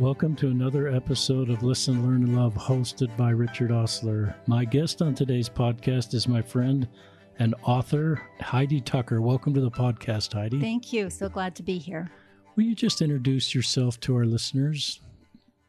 [0.00, 4.34] Welcome to another episode of Listen, Learn, and Love, hosted by Richard Ostler.
[4.46, 6.88] My guest on today's podcast is my friend
[7.38, 9.20] and author, Heidi Tucker.
[9.20, 10.58] Welcome to the podcast, Heidi.
[10.58, 11.10] Thank you.
[11.10, 12.10] So glad to be here.
[12.56, 15.02] Will you just introduce yourself to our listeners?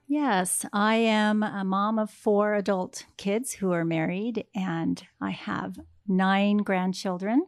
[0.07, 5.77] Yes, I am a mom of four adult kids who are married, and I have
[6.07, 7.45] nine grandchildren.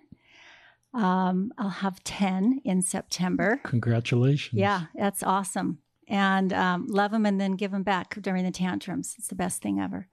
[0.93, 3.61] Um, I'll have 10 in September.
[3.63, 4.59] Congratulations.
[4.59, 5.79] Yeah, that's awesome.
[6.13, 9.15] And um, love them and then give them back during the tantrums.
[9.17, 10.07] It's the best thing ever.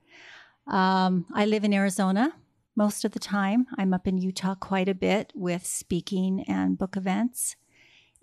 [0.66, 2.32] Um, I live in Arizona
[2.74, 3.66] most of the time.
[3.76, 7.54] I'm up in Utah quite a bit with speaking and book events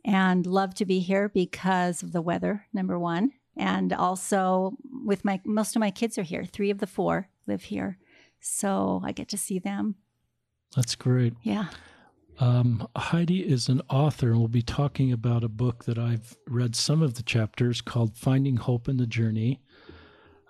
[0.04, 3.34] and love to be here because of the weather, number one.
[3.56, 4.76] And also
[5.06, 6.46] with my, most of my kids are here.
[6.46, 8.00] Three of the four live here.
[8.40, 9.98] So I get to see them.
[10.76, 11.36] That's great.
[11.44, 11.68] Yeah.
[12.40, 16.76] Um, Heidi is an author, and we'll be talking about a book that I've read
[16.76, 19.62] some of the chapters called Finding Hope in the Journey.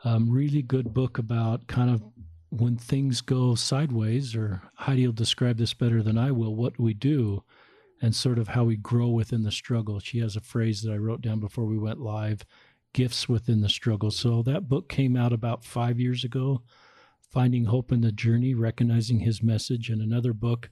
[0.03, 2.03] Um, really good book about kind of
[2.49, 6.94] when things go sideways, or Heidi will describe this better than I will, what we
[6.94, 7.44] do
[8.01, 9.99] and sort of how we grow within the struggle.
[9.99, 12.45] She has a phrase that I wrote down before we went live
[12.94, 14.11] gifts within the struggle.
[14.11, 16.61] So that book came out about five years ago,
[17.31, 20.69] Finding Hope in the Journey, Recognizing His Message, and another book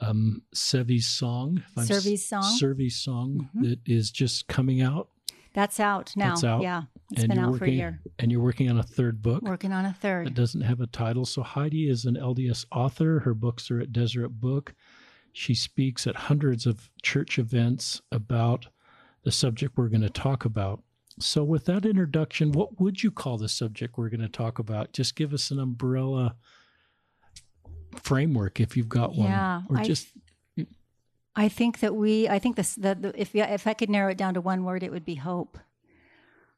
[0.00, 1.62] um, Sevi's song.
[1.82, 2.56] Survey's song.
[2.58, 3.70] Survey's song mm-hmm.
[3.70, 5.08] that is just coming out.
[5.54, 6.30] That's out now.
[6.30, 6.62] That's out.
[6.62, 8.00] Yeah, it's and been out working, for a year.
[8.18, 9.42] And you're working on a third book.
[9.42, 10.26] Working on a third.
[10.26, 11.24] It doesn't have a title.
[11.24, 13.20] So Heidi is an LDS author.
[13.20, 14.74] Her books are at Deseret Book.
[15.32, 18.66] She speaks at hundreds of church events about
[19.24, 20.82] the subject we're going to talk about.
[21.20, 24.92] So, with that introduction, what would you call the subject we're going to talk about?
[24.92, 26.34] Just give us an umbrella
[28.00, 30.08] framework if you've got one, yeah, or just.
[31.36, 32.28] I think that we.
[32.28, 32.74] I think this.
[32.76, 35.58] That if if I could narrow it down to one word, it would be hope.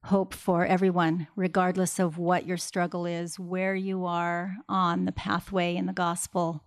[0.04, 5.74] Hope for everyone, regardless of what your struggle is, where you are on the pathway
[5.74, 6.62] in the gospel,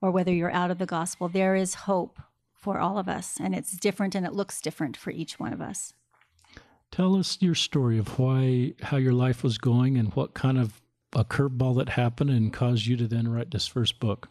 [0.00, 1.28] or whether you're out of the gospel.
[1.28, 2.18] There is hope
[2.54, 5.60] for all of us, and it's different, and it looks different for each one of
[5.60, 5.92] us.
[6.90, 10.80] Tell us your story of why, how your life was going, and what kind of
[11.14, 14.28] a curveball that happened and caused you to then write this first book?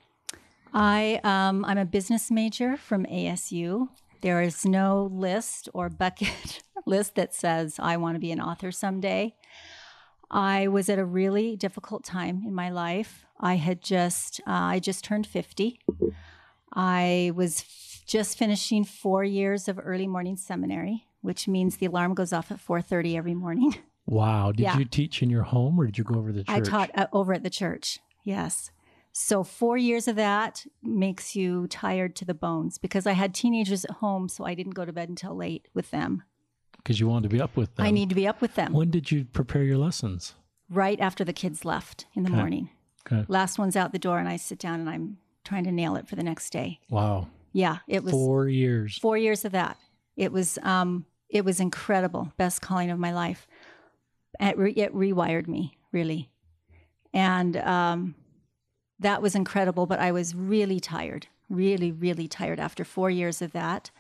[0.74, 3.90] I um, I'm a business major from ASU.
[4.22, 8.72] There is no list or bucket list that says I want to be an author
[8.72, 9.36] someday.
[10.30, 13.26] I was at a really difficult time in my life.
[13.40, 15.80] I had just uh, I just turned 50.
[16.74, 22.14] I was f- just finishing 4 years of early morning seminary, which means the alarm
[22.14, 23.76] goes off at 4:30 every morning.
[24.08, 24.52] Wow.
[24.52, 24.78] Did Yeah.
[24.80, 26.56] you teach in your home or did you go over the church?
[26.56, 28.00] I taught uh, over at the church.
[28.24, 28.72] Yes.
[29.12, 33.84] So four years of that makes you tired to the bones because I had teenagers
[33.84, 36.24] at home, so I didn't go to bed until late with them.
[36.78, 37.86] because you wanted to be up with them.
[37.86, 40.36] I need to be up with them When did you prepare your lessons?
[40.70, 42.38] right after the kids left in the Okay.
[42.38, 42.70] morning.
[43.06, 43.26] Okay.
[43.28, 46.08] Last one's out the door, and I sit down and I'm trying to nail it
[46.08, 46.80] for the next day.
[46.90, 47.28] Wow.
[47.54, 48.98] Yeah, it was Four years.
[49.00, 49.78] four years of that.
[50.16, 52.32] It was um, it was incredible.
[52.38, 53.48] Best calling of my life.
[54.40, 56.30] It, re- it rewired me really,
[57.14, 58.16] and um,
[59.00, 59.86] that was incredible.
[59.86, 63.92] But I was really tired, really, really tired after four years of that.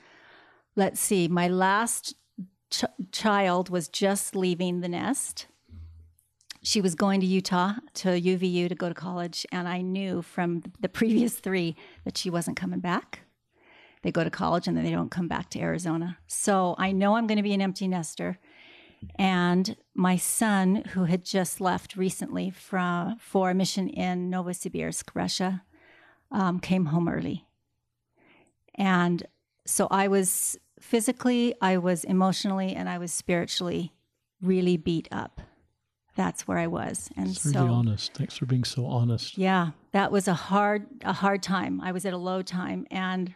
[0.75, 2.15] Let's see, my last
[2.69, 5.47] ch- child was just leaving the nest.
[6.61, 10.63] She was going to Utah to UVU to go to college, and I knew from
[10.79, 13.21] the previous three that she wasn't coming back
[14.07, 16.17] they go to college and then they don't come back to Arizona.
[16.27, 18.39] So I know I'm going to be an empty nester.
[19.15, 25.63] And my son, who had just left recently from, for a mission in Novosibirsk, Russia,
[26.31, 27.45] um, came home early.
[28.75, 29.25] And
[29.65, 33.93] so I was physically, I was emotionally, and I was spiritually
[34.41, 35.41] really beat up.
[36.15, 37.09] That's where I was.
[37.15, 38.13] And It's so really honest.
[38.13, 39.37] Thanks for being so honest.
[39.37, 41.79] yeah, that was a hard a hard time.
[41.81, 43.35] I was at a low time and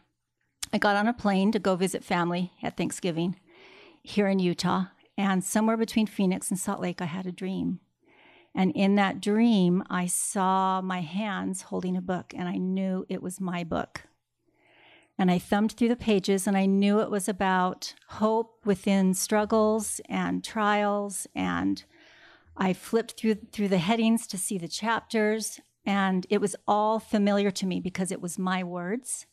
[0.74, 3.36] I got on a plane to go visit family at Thanksgiving
[4.02, 4.86] here in Utah.
[5.22, 7.80] And somewhere between Phoenix and Salt Lake, I had a dream.
[8.56, 13.22] And in that dream, I saw my hands holding a book, and I knew it
[13.22, 14.02] was my book.
[15.20, 20.02] And I thumbed through the pages, and I knew it was about hope within struggles
[20.10, 21.28] and trials.
[21.36, 21.84] And
[22.58, 27.52] I flipped through through the headings to see the chapters, and it was all familiar
[27.52, 29.28] to me because it was my words.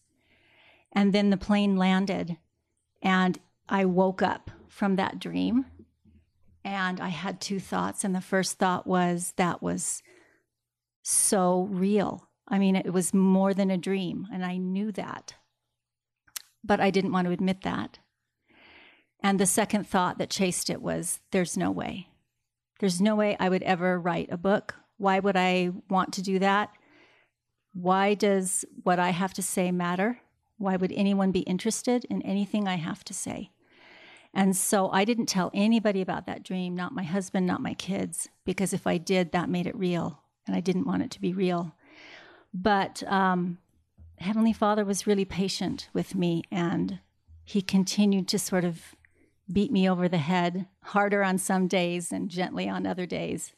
[0.93, 2.37] And then the plane landed,
[3.01, 3.39] and
[3.71, 5.65] I woke up from that dream.
[6.65, 8.05] And I had two thoughts.
[8.05, 10.03] And the first thought was that was
[11.03, 12.29] so real.
[12.47, 15.35] I mean, it was more than a dream, and I knew that.
[16.65, 17.99] But I didn't want to admit that.
[19.23, 22.09] And the second thought that chased it was there's no way.
[22.81, 24.75] There's no way I would ever write a book.
[24.97, 26.71] Why would I want to do that?
[27.73, 30.21] Why does what I have to say matter?
[30.57, 33.51] Why would anyone be interested in anything I have to say?
[34.39, 38.29] And so I didn't tell anybody about that dream, not my husband, not my kids,
[38.45, 40.21] because if I did, that made it real.
[40.47, 41.75] And I didn't want it to be real.
[42.55, 43.59] But um,
[44.19, 47.01] Heavenly Father was really patient with me, and
[47.45, 48.95] He continued to sort of
[49.53, 53.55] beat me over the head, harder on some days and gently on other days.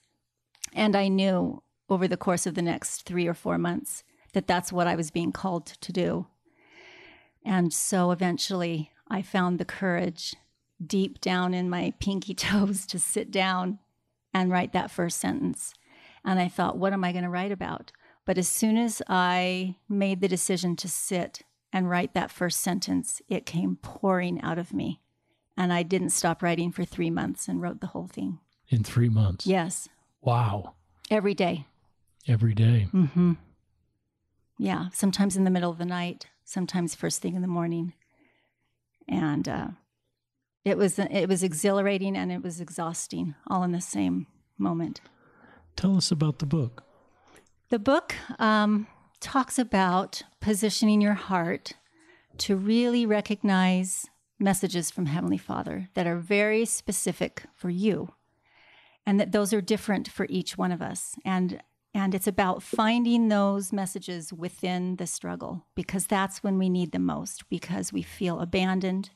[0.73, 4.73] And I knew over the course of the next three or four months that that's
[4.73, 6.27] what I was being called to do.
[7.44, 10.37] And so eventually I found the courage
[10.85, 13.79] deep down in my pinky toes to sit down
[14.32, 15.75] and write that first sentence.
[16.25, 17.93] And I thought, what am I going to write about?
[18.27, 21.43] But as soon as I made the decision to sit
[21.73, 25.00] and write that first sentence, it came pouring out of me.
[25.56, 28.38] And I didn't stop writing for three months and wrote the whole thing.
[28.69, 29.47] In three months?
[29.47, 29.88] Yes.
[30.21, 30.75] Wow.
[31.11, 31.67] Every day.
[32.29, 32.88] Every day.
[32.93, 33.32] Mm-hmm.
[34.59, 34.88] Yeah.
[34.93, 37.94] Sometimes in the middle of the night, sometimes first thing in the morning.
[39.09, 39.69] And uh,
[40.64, 44.26] it was it was exhilarating and it was exhausting all in the same
[44.58, 45.00] moment.
[45.76, 46.84] Tell us about the book.
[47.70, 48.86] The book um,
[49.20, 51.74] talks about positioning your heart
[52.38, 54.06] to really recognize
[54.38, 58.14] messages from Heavenly Father that are very specific for you,
[59.06, 61.14] and that those are different for each one of us.
[61.24, 61.62] And
[61.92, 67.04] and it's about finding those messages within the struggle because that's when we need them
[67.04, 69.10] most because we feel abandoned,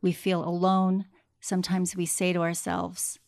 [0.00, 1.06] we feel alone.
[1.40, 3.18] Sometimes we say to ourselves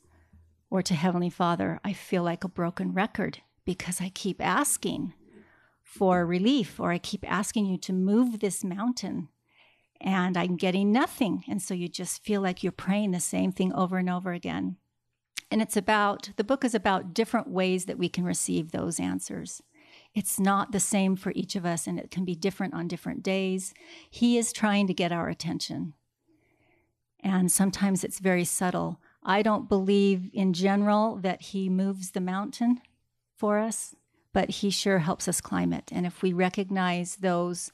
[0.70, 5.14] or to Heavenly Father, I feel like a broken record because I keep asking
[5.82, 9.28] for relief or I keep asking you to move this mountain
[10.00, 11.44] and I'm getting nothing.
[11.48, 14.76] And so you just feel like you're praying the same thing over and over again.
[15.50, 19.62] And it's about, the book is about different ways that we can receive those answers.
[20.14, 23.22] It's not the same for each of us, and it can be different on different
[23.22, 23.72] days.
[24.10, 25.94] He is trying to get our attention.
[27.20, 29.00] And sometimes it's very subtle.
[29.22, 32.80] I don't believe in general that he moves the mountain
[33.36, 33.94] for us,
[34.32, 35.90] but he sure helps us climb it.
[35.92, 37.72] And if we recognize those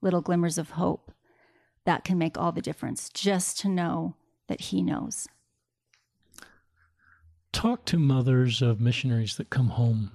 [0.00, 1.12] little glimmers of hope,
[1.84, 4.16] that can make all the difference just to know
[4.48, 5.28] that he knows
[7.56, 10.10] talk to mothers of missionaries that come home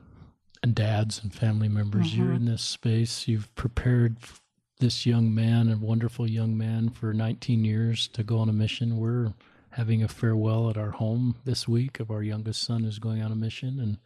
[0.61, 2.11] and dads and family members.
[2.11, 2.21] Mm-hmm.
[2.21, 3.27] You're in this space.
[3.27, 4.17] You've prepared
[4.81, 8.97] this young man, a wonderful young man, for 19 years to go on a mission.
[8.97, 9.33] We're
[9.69, 13.31] having a farewell at our home this week of our youngest son who's going on
[13.31, 13.97] a mission and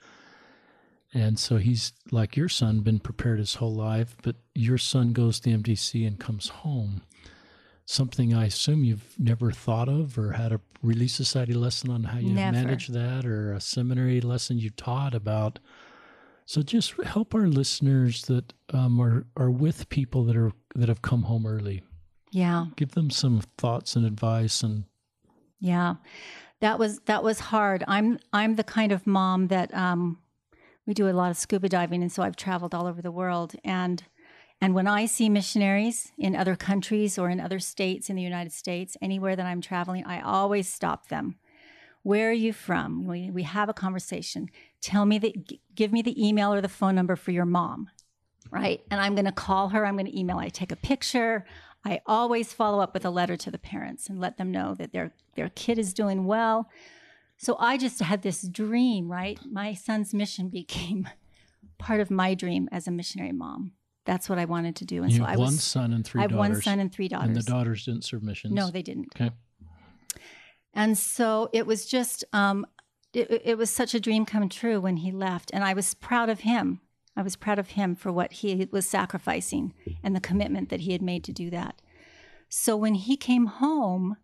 [1.11, 5.39] and so he's like your son been prepared his whole life but your son goes
[5.39, 7.01] to MTC and comes home
[7.85, 12.19] something I assume you've never thought of or had a Relief Society lesson on how
[12.19, 15.59] you manage that or a seminary lesson you taught about.
[16.45, 21.01] So just help our listeners that um, are are with people that are that have
[21.01, 21.83] come home early.
[22.31, 22.65] Yeah.
[22.75, 24.83] Give them some thoughts and advice and
[25.59, 25.95] Yeah.
[26.61, 27.83] That was that was hard.
[27.87, 30.19] I'm I'm the kind of mom that um
[30.85, 33.55] we do a lot of scuba diving and so I've traveled all over the world
[33.63, 34.03] and
[34.61, 38.53] and when I see missionaries in other countries or in other states in the United
[38.53, 41.35] States, anywhere that I'm traveling, I always stop them.
[42.05, 43.07] Where are you from?
[43.07, 44.51] We, we have a conversation.
[44.79, 47.89] Tell me that, give me the email or the phone number for your mom,
[48.51, 48.79] right?
[48.91, 49.83] And I'm going to call her.
[49.83, 50.37] I'm going to email.
[50.37, 51.47] I take a picture.
[51.83, 54.93] I always follow up with a letter to the parents and let them know that
[54.93, 56.69] their their kid is doing well.
[57.37, 59.39] So I just had this dream, right?
[59.43, 61.09] My son's mission became
[61.79, 63.71] part of my dream as a missionary mom
[64.05, 65.01] that's what I wanted to do.
[65.01, 66.19] And you so I was one was, son and three.
[66.19, 67.27] I have daughters, one son and three daughters.
[67.27, 68.53] And the daughters didn't serve missions.
[68.53, 69.07] No, they didn't.
[69.15, 69.31] Okay.
[70.75, 72.65] And so it was just, um,
[73.13, 76.29] it, it was such a dream come true when he left, and I was proud
[76.29, 76.81] of him.
[77.15, 80.91] I was proud of him for what he was sacrificing and the commitment that he
[80.91, 81.81] had made to do that.
[82.49, 84.17] So when he came home,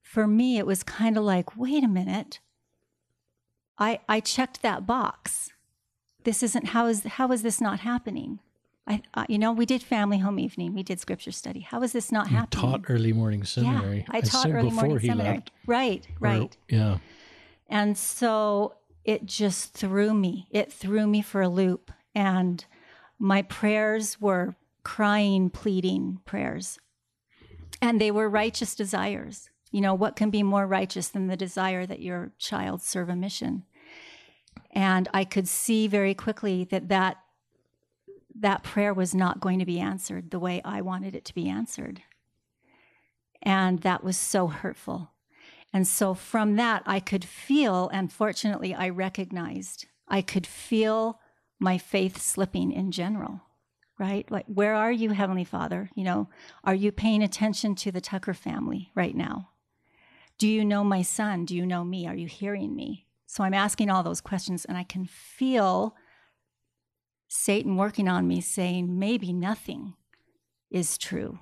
[0.00, 2.40] for me, it was kind of like, wait a minute.
[3.78, 5.50] I I checked that box.
[6.24, 8.40] This isn't how is how is this not happening?
[8.86, 10.72] I, uh, you know, we did family home evening.
[10.72, 11.60] We did scripture study.
[11.60, 12.70] How is this not you happening?
[12.70, 14.04] Taught early morning seminary.
[14.08, 15.36] Yeah, I, I taught early morning seminary.
[15.36, 15.50] Left.
[15.66, 16.56] Right, right.
[16.70, 16.98] Or, yeah.
[17.68, 18.74] And so
[19.04, 20.46] it just threw me.
[20.50, 22.64] It threw me for a loop, and
[23.18, 26.78] my prayers were crying, pleading prayers,
[27.82, 29.50] and they were righteous desires.
[29.72, 33.16] You know, what can be more righteous than the desire that your child serve a
[33.16, 33.64] mission?
[34.70, 37.16] And I could see very quickly that that
[38.40, 41.48] that prayer was not going to be answered the way I wanted it to be
[41.48, 42.02] answered.
[43.42, 45.10] And that was so hurtful.
[45.72, 51.20] And so from that, I could feel, and fortunately, I recognized, I could feel
[51.58, 53.40] my faith slipping in general,
[53.98, 54.30] right?
[54.30, 55.90] Like, where are you, Heavenly Father?
[55.94, 56.28] You know,
[56.64, 59.50] are you paying attention to the Tucker family right now?
[60.38, 61.44] Do you know my son?
[61.46, 62.06] Do you know me?
[62.06, 63.06] Are you hearing me?
[63.26, 65.94] So I'm asking all those questions, and I can feel
[67.28, 69.94] Satan working on me saying, maybe nothing
[70.70, 71.38] is true.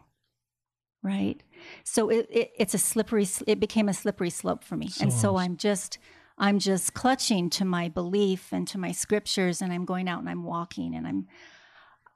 [1.03, 1.43] Right?
[1.83, 4.89] So it, it, it's a slippery, it became a slippery slope for me.
[5.01, 5.99] and so I'm just,
[6.39, 10.29] I'm just clutching to my belief and to my scriptures, and I'm going out and
[10.29, 11.29] I'm walking, and I'm,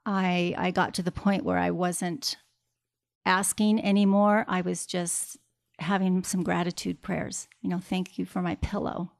[0.05, 2.37] I, I got to the point where I wasn't
[3.25, 4.43] asking anymore.
[4.47, 5.37] I was just
[5.77, 7.47] having some gratitude prayers.
[7.61, 9.11] You know, thank you for my pillow.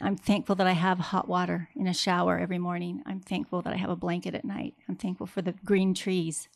[0.00, 3.02] I'm thankful that I have hot water in a shower every morning.
[3.06, 4.74] I'm thankful that I have a blanket at night.
[4.88, 6.48] I'm thankful for the green trees.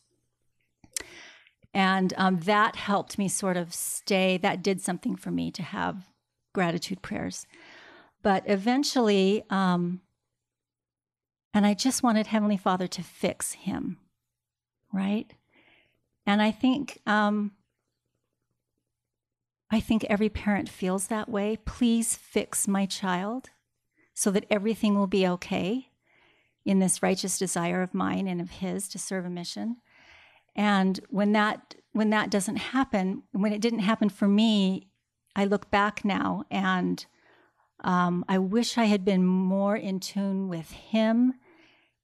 [1.73, 6.07] And um, that helped me sort of stay, that did something for me to have
[6.53, 7.45] gratitude prayers.
[8.21, 10.01] But eventually, um,
[11.53, 13.97] and I just wanted Heavenly Father to fix him,
[14.91, 15.31] right?
[16.25, 17.51] And I think um,
[19.71, 21.57] I think every parent feels that way.
[21.65, 23.49] Please fix my child
[24.13, 25.89] so that everything will be okay
[26.65, 29.77] in this righteous desire of mine and of his to serve a mission.
[30.55, 34.87] And when that when that doesn't happen, when it didn't happen for me,
[35.35, 37.05] I look back now and
[37.83, 41.35] um, I wish I had been more in tune with him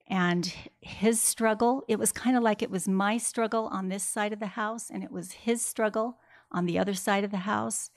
[0.08, 1.84] and his struggle.
[1.88, 4.90] It was kind of like it was my struggle on this side of the house,
[4.90, 6.18] and it was his struggle
[6.52, 7.90] on the other side of the house.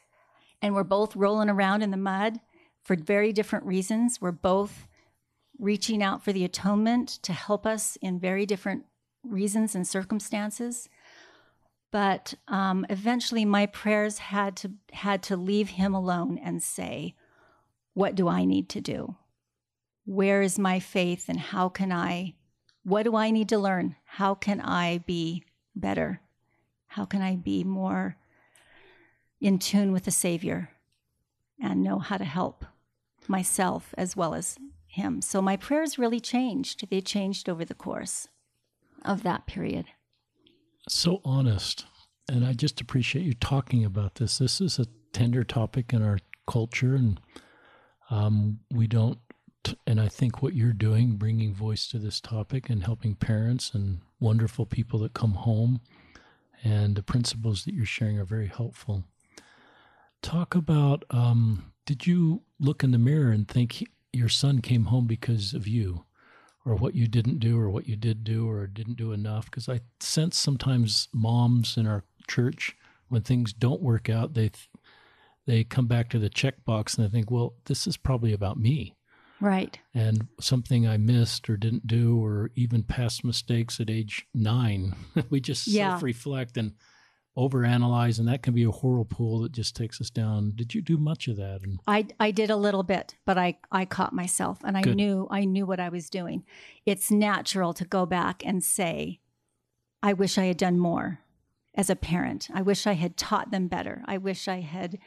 [0.60, 2.40] And we're both rolling around in the mud
[2.82, 4.20] for very different reasons.
[4.20, 4.88] We're both
[5.58, 8.84] reaching out for the atonement to help us in very different
[9.24, 10.88] reasons and circumstances.
[11.90, 17.14] But um, eventually, my prayers had to had to leave him alone and say,
[17.94, 19.16] "What do I need to do?
[20.04, 22.34] Where is my faith, and how can I?
[22.84, 23.96] What do I need to learn?
[24.04, 26.20] How can I be better?
[26.88, 28.16] How can I be more
[29.40, 30.70] in tune with the Savior
[31.62, 32.64] and know how to help
[33.26, 35.20] myself as well as Him.
[35.22, 36.88] So my prayers really changed.
[36.90, 38.28] They changed over the course
[39.04, 39.86] of that period.
[40.88, 41.86] So honest.
[42.30, 44.38] And I just appreciate you talking about this.
[44.38, 47.20] This is a tender topic in our culture, and
[48.10, 49.18] um, we don't.
[49.86, 54.00] And I think what you're doing, bringing voice to this topic and helping parents and
[54.20, 55.80] wonderful people that come home,
[56.62, 59.04] and the principles that you're sharing are very helpful.
[60.22, 64.86] Talk about um, did you look in the mirror and think he, your son came
[64.86, 66.04] home because of you,
[66.64, 69.46] or what you didn't do, or what you did do, or didn't do enough?
[69.46, 72.76] Because I sense sometimes moms in our church,
[73.08, 74.50] when things don't work out, they
[75.46, 78.94] they come back to the checkbox and they think, well, this is probably about me.
[79.40, 79.78] Right.
[79.94, 84.94] And something I missed or didn't do, or even past mistakes at age nine.
[85.30, 85.92] we just yeah.
[85.92, 86.72] self reflect and
[87.38, 90.52] overanalyze, and that can be a whirlpool that just takes us down.
[90.56, 91.62] Did you do much of that?
[91.62, 94.96] And I I did a little bit, but I I caught myself, and I Good.
[94.96, 96.44] knew I knew what I was doing.
[96.84, 99.20] It's natural to go back and say,
[100.02, 101.20] I wish I had done more
[101.74, 102.48] as a parent.
[102.52, 104.02] I wish I had taught them better.
[104.06, 104.98] I wish I had.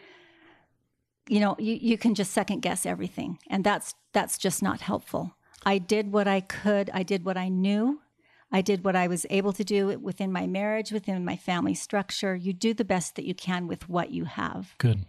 [1.29, 5.35] You know, you, you can just second guess everything, and that's that's just not helpful.
[5.65, 6.89] I did what I could.
[6.93, 8.01] I did what I knew
[8.51, 12.35] I did what I was able to do within my marriage, within my family structure.
[12.35, 14.75] You do the best that you can with what you have.
[14.77, 15.05] Good.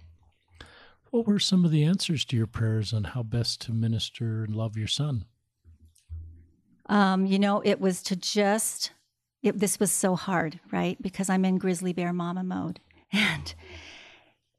[1.11, 4.54] What were some of the answers to your prayers on how best to minister and
[4.54, 5.25] love your son?
[6.87, 8.92] Um, you know, it was to just,
[9.42, 11.00] it, this was so hard, right?
[11.02, 12.80] Because I'm in grizzly bear mama mode.
[13.14, 13.54] And,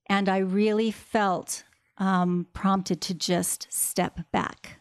[0.07, 1.63] and I really felt
[1.97, 4.79] um, prompted to just step back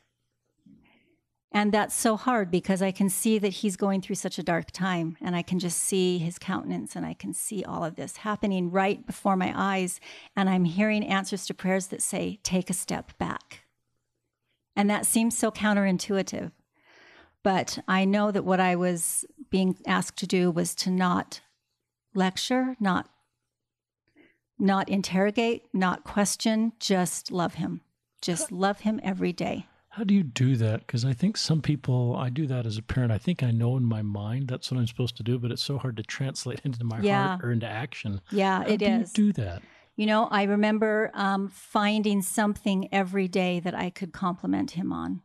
[1.55, 4.71] and that's so hard because I can see that he's going through such a dark
[4.71, 8.19] time and I can just see his countenance and I can see all of this
[8.19, 10.01] happening right before my eyes.
[10.35, 13.65] And I'm hearing answers to prayers that say, take a step back.
[14.75, 16.53] And that seems so counterintuitive.
[17.43, 21.43] But I know that what I was being asked to do was to not
[22.15, 23.09] lecture, not
[24.59, 27.81] not interrogate, not question, just love him.
[28.21, 29.67] Just love him every day.
[29.93, 30.87] How do you do that?
[30.87, 33.13] Because I think some people, I do that as a parent.
[33.13, 35.63] I think I know in my mind that's what I'm supposed to do, but it's
[35.63, 37.29] so hard to translate into my yeah.
[37.29, 38.23] heart or into action.
[38.31, 39.13] Yeah, How it do is.
[39.13, 39.61] do that?
[39.97, 45.21] You know, I remember um, finding something every day that I could compliment him on,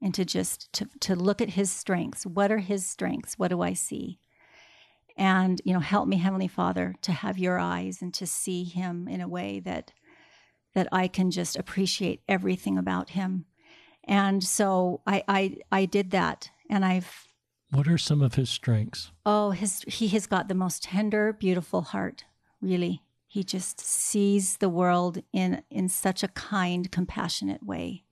[0.00, 2.24] and to just to to look at his strengths.
[2.24, 3.36] What are his strengths?
[3.36, 4.20] What do I see?
[5.16, 9.08] And you know, help me, Heavenly Father, to have your eyes and to see him
[9.08, 9.90] in a way that
[10.74, 13.46] that I can just appreciate everything about him.
[14.06, 17.26] And so I I, I did that and I've
[17.70, 19.10] What are some of his strengths?
[19.24, 22.24] oh his he has got the most tender, beautiful heart,
[22.60, 23.02] really.
[23.26, 28.04] He just sees the world in in such a kind, compassionate way.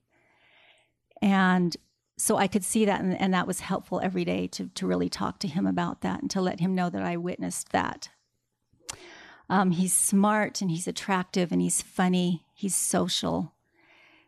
[1.21, 1.77] And
[2.17, 5.09] so I could see that and, and that was helpful every day to to really
[5.09, 8.09] talk to him about that and to let him know that I witnessed that.
[9.49, 12.45] Um, he's smart and he's attractive and he's funny.
[12.53, 13.53] He's social.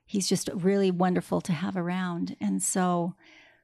[0.05, 2.35] He's just really wonderful to have around.
[2.39, 3.15] And so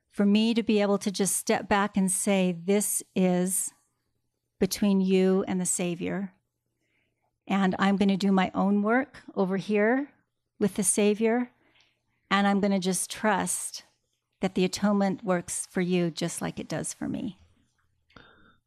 [0.09, 3.71] for me to be able to just step back and say, this is
[4.59, 6.33] between you and the Savior.
[7.47, 10.09] And I'm going to do my own work over here
[10.59, 11.51] with the Savior.
[12.29, 13.83] And I'm going to just trust
[14.41, 17.37] that the atonement works for you just like it does for me.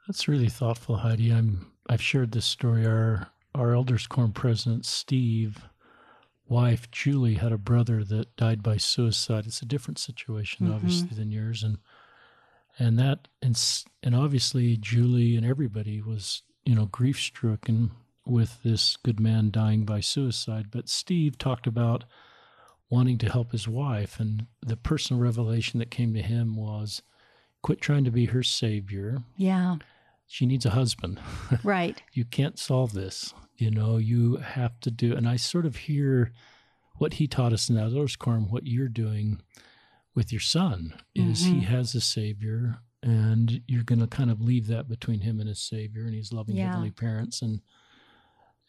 [0.07, 1.31] That's really thoughtful, Heidi.
[1.31, 2.87] I'm I've shared this story.
[2.87, 5.62] Our our elders quorum president Steve,
[6.46, 9.46] wife Julie had a brother that died by suicide.
[9.46, 10.74] It's a different situation, Mhm.
[10.74, 11.78] obviously, than yours, and
[12.78, 13.56] and that and
[14.02, 17.92] and obviously Julie and everybody was you know grief stricken
[18.26, 20.70] with this good man dying by suicide.
[20.70, 22.04] But Steve talked about
[22.90, 27.02] wanting to help his wife, and the personal revelation that came to him was,
[27.62, 29.76] quit trying to be her savior Yeah,
[30.26, 31.20] she needs a husband.
[31.64, 32.02] right.
[32.12, 33.32] you can't solve this.
[33.56, 35.14] You know, you have to do.
[35.14, 36.32] And I sort of hear
[36.96, 39.40] what he taught us in that Elders Quorum, what you're doing
[40.14, 41.64] with your son is he Mhm.
[41.64, 45.61] has a savior and you're going to kind of leave that between him and his
[45.61, 46.66] savior and he's loving Yeah.
[46.66, 47.61] heavenly parents and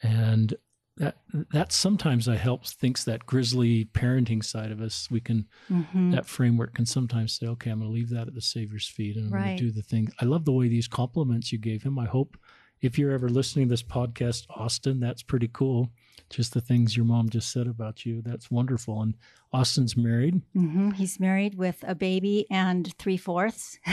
[0.02, 0.56] and
[0.98, 1.18] that
[1.52, 6.12] that sometimes I help thinks that grizzly parenting side of us we can Mhm.
[6.12, 9.18] that framework can sometimes say, okay, I'm going to leave that at the Savior's feet
[9.18, 10.10] and I'm going to do the thing.
[10.22, 11.98] I love the way these compliments you gave him.
[12.00, 12.38] I hope
[12.82, 15.90] if you're ever listening to this podcast, Austin, that's pretty cool.
[16.30, 18.22] Just the things your mom just said about you.
[18.22, 19.02] That's wonderful.
[19.02, 19.16] And
[19.54, 20.42] Austin's married.
[20.54, 23.80] hmm He's married with a baby and three fourths.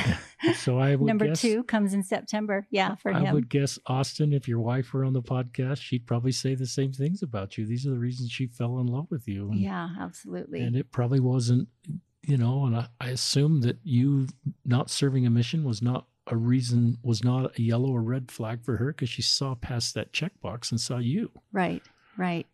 [0.57, 2.67] So I would Number guess, two comes in September.
[2.69, 3.35] Yeah, for I him.
[3.35, 6.93] would guess, Austin, if your wife were on the podcast, she'd probably say the same
[6.93, 7.65] things about you.
[7.65, 9.53] These are the reasons she fell in love with you.
[9.53, 10.61] And, yeah, absolutely.
[10.61, 11.69] and it probably wasn't
[12.27, 14.29] you know and I, I assume that you
[14.65, 18.65] not serving a mission was not a reason was not a yellow or red flag
[18.65, 21.83] for her because she saw past that checkbox and saw you Right,
[22.17, 22.47] right.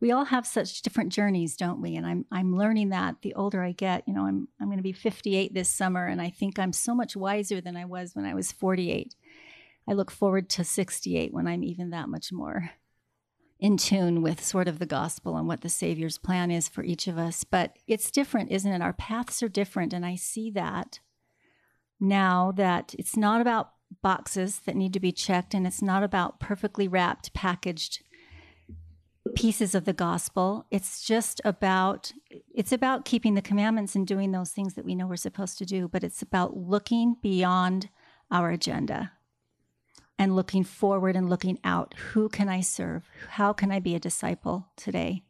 [0.00, 1.94] We all have such different journeys, don't we?
[1.94, 4.02] And I'm I'm learning that the older I get.
[4.08, 6.92] You know, I'm I'm going to be 58 this summer, and I think I'm so
[6.92, 9.14] much wiser than I was when I was 48.
[9.88, 12.72] I look forward to 68 when I'm even that much more
[13.60, 17.06] in tune with sort of the gospel and what the Savior's plan is for each
[17.06, 17.44] of us.
[17.44, 18.82] But it's different, isn't it?
[18.82, 20.98] Our paths are different, and I see that
[22.02, 23.70] now that it's not about
[24.02, 28.02] boxes that need to be checked, and it's not about perfectly wrapped, packaged
[29.36, 30.66] pieces of the gospel.
[30.70, 32.12] It's just about
[32.52, 35.64] it's about keeping the commandments and doing those things that we know we're supposed to
[35.64, 37.88] do but it's about looking beyond
[38.30, 39.12] our agenda
[40.18, 41.94] and looking forward and looking out.
[42.12, 43.08] Who can i serve?
[43.30, 45.22] How can i be a disciple today?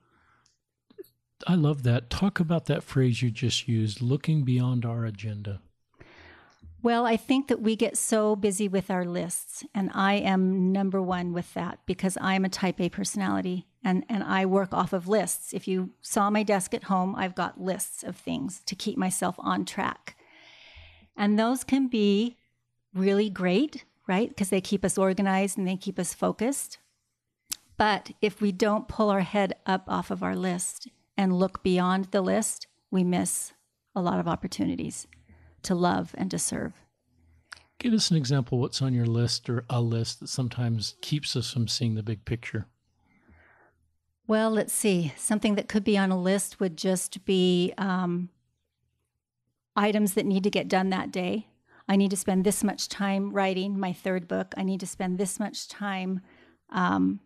[1.47, 2.09] I love that.
[2.09, 5.61] Talk about that phrase you just used looking beyond our agenda
[6.83, 11.01] Well, I think that we get so busy with our lists, and I am number
[11.01, 15.07] one with that because I'm a type A personality and, and I work off of
[15.07, 15.53] lists.
[15.53, 19.37] If you saw my desk at home, I've got lists of things to keep myself
[19.39, 20.17] on track.
[21.17, 22.37] And those can be
[22.93, 24.29] really great, right?
[24.29, 26.79] Because they keep us organized and they keep us focused.
[27.77, 32.07] But if we don't pull our head up off of our list and look beyond
[32.07, 33.53] the list, we miss
[33.95, 35.07] a lot of opportunities
[35.65, 36.73] to love and to serve.
[37.79, 41.53] give us an example what's on your list or a list that sometimes keeps us
[41.53, 42.67] from seeing the big picture
[44.27, 45.13] Well, let's see.
[45.17, 48.31] Something that could be on a list would just be um,
[49.77, 51.49] items that need to get done that day.
[51.89, 54.55] I need to spend this much time writing my third book.
[54.57, 56.21] I need to spend this much time,
[56.71, 57.21] um,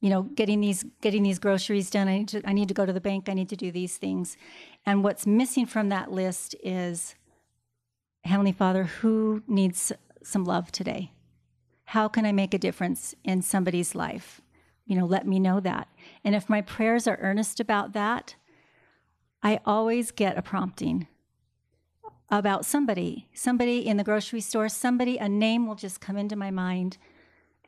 [0.00, 2.08] you know, getting these getting these groceries done.
[2.08, 3.28] I need to I need to go to the bank.
[3.28, 4.36] I need to do these things.
[4.86, 7.14] And what's missing from that list is,
[8.24, 11.12] Heavenly Father, who needs some love today?
[11.84, 14.40] How can I make a difference in somebody's life?
[14.90, 15.86] you know, let me know that.
[16.24, 18.34] And if my prayers are earnest about that,
[19.40, 21.06] I always get a prompting
[22.28, 26.50] about somebody, somebody in the grocery store, somebody, a name will just come into my
[26.50, 26.98] mind.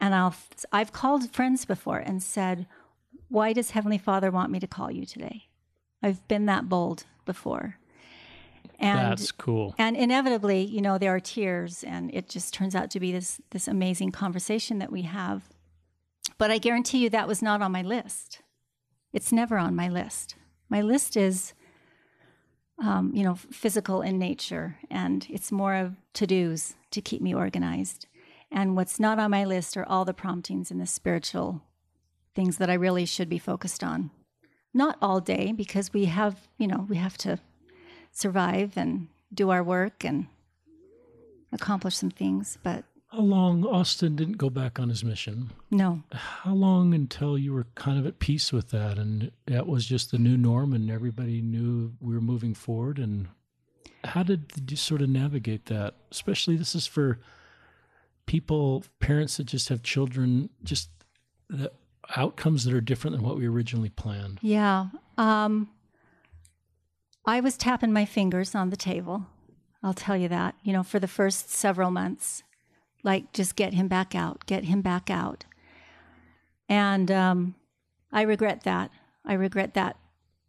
[0.02, 0.34] And I'll,
[0.72, 2.66] I've called friends before and said,
[3.28, 5.44] Why does Heavenly Father want me to call you today?
[6.02, 7.76] I've been that bold before.
[8.80, 12.90] And that's cool and inevitably, you know, there are tears, and it just turns out
[12.90, 15.44] to be this this amazing conversation that we have.
[16.36, 18.40] But I guarantee you that was not on my list.
[19.12, 20.34] It's never on my list.
[20.68, 21.52] My list is,
[22.82, 27.32] um, you know, physical in nature, and it's more of to dos to keep me
[27.32, 28.06] organized.
[28.52, 31.62] And what's not on my list are all the promptings and the spiritual
[32.34, 34.10] things that I really should be focused on.
[34.74, 37.38] Not all day, because we have, you know, we have to
[38.10, 40.26] survive and do our work and
[41.52, 45.50] accomplish some things, but How long Austin didn't go back on his mission?
[45.70, 46.02] no.
[46.12, 50.10] How long until you were kind of at peace with that and that was just
[50.10, 52.98] the new norm and everybody knew we were moving forward?
[52.98, 53.28] And
[54.04, 55.94] how did you sort of navigate that?
[56.10, 57.18] Especially this is for
[58.26, 60.90] people, parents that just have children, just
[61.48, 61.72] the
[62.16, 64.38] outcomes that are different than what we originally planned.
[64.42, 64.86] Yeah.
[65.18, 65.70] Um,
[67.26, 69.26] I was tapping my fingers on the table.
[69.82, 72.42] I'll tell you that, you know, for the first several months,
[73.02, 75.44] like just get him back out, get him back out.
[76.68, 77.54] And um,
[78.12, 78.90] I regret that.
[79.24, 79.96] I regret that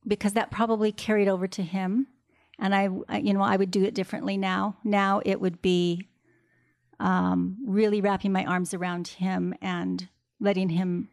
[0.08, 2.08] because that probably carried over to him.
[2.60, 2.84] And I,
[3.18, 4.78] you know, I would do it differently now.
[4.84, 6.08] Now it would be
[7.00, 10.08] um, really wrapping my arms around him and
[10.40, 11.10] letting him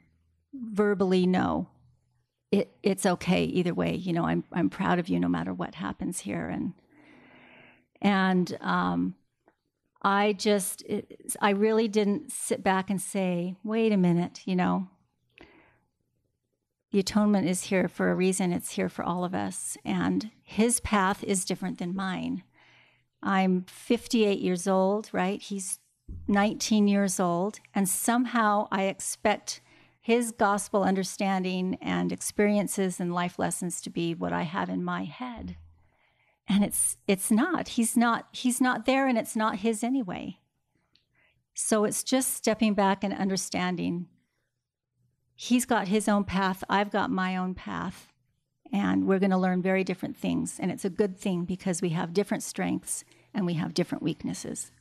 [0.52, 1.68] verbally know
[2.50, 3.94] it it's okay either way.
[3.94, 6.74] You know, I'm I'm proud of you no matter what happens here, and
[8.00, 9.14] and um,
[10.02, 14.88] I just it, I really didn't sit back and say, wait a minute, you know.
[16.92, 18.52] The atonement is here for a reason.
[18.52, 19.76] It's here for all of us.
[19.84, 22.42] And his path is different than mine.
[23.22, 25.40] I'm 58 years old, right?
[25.40, 25.78] He's
[26.28, 27.61] 19 years old.
[27.74, 29.61] And somehow I expect
[30.00, 35.04] his gospel understanding and experiences and life lessons to be what I have in my
[35.04, 35.56] head.
[36.48, 37.68] And it's it's not.
[37.68, 40.38] He's not he's not there and it's not his anyway.
[41.54, 44.09] So it's just stepping back and understanding
[45.40, 48.10] he's got his own path, I've got my own path,
[48.72, 51.90] and we're going to learn very different things and it's a good thing because we
[51.90, 53.04] have different strengths
[53.35, 54.72] and we have different weaknesses.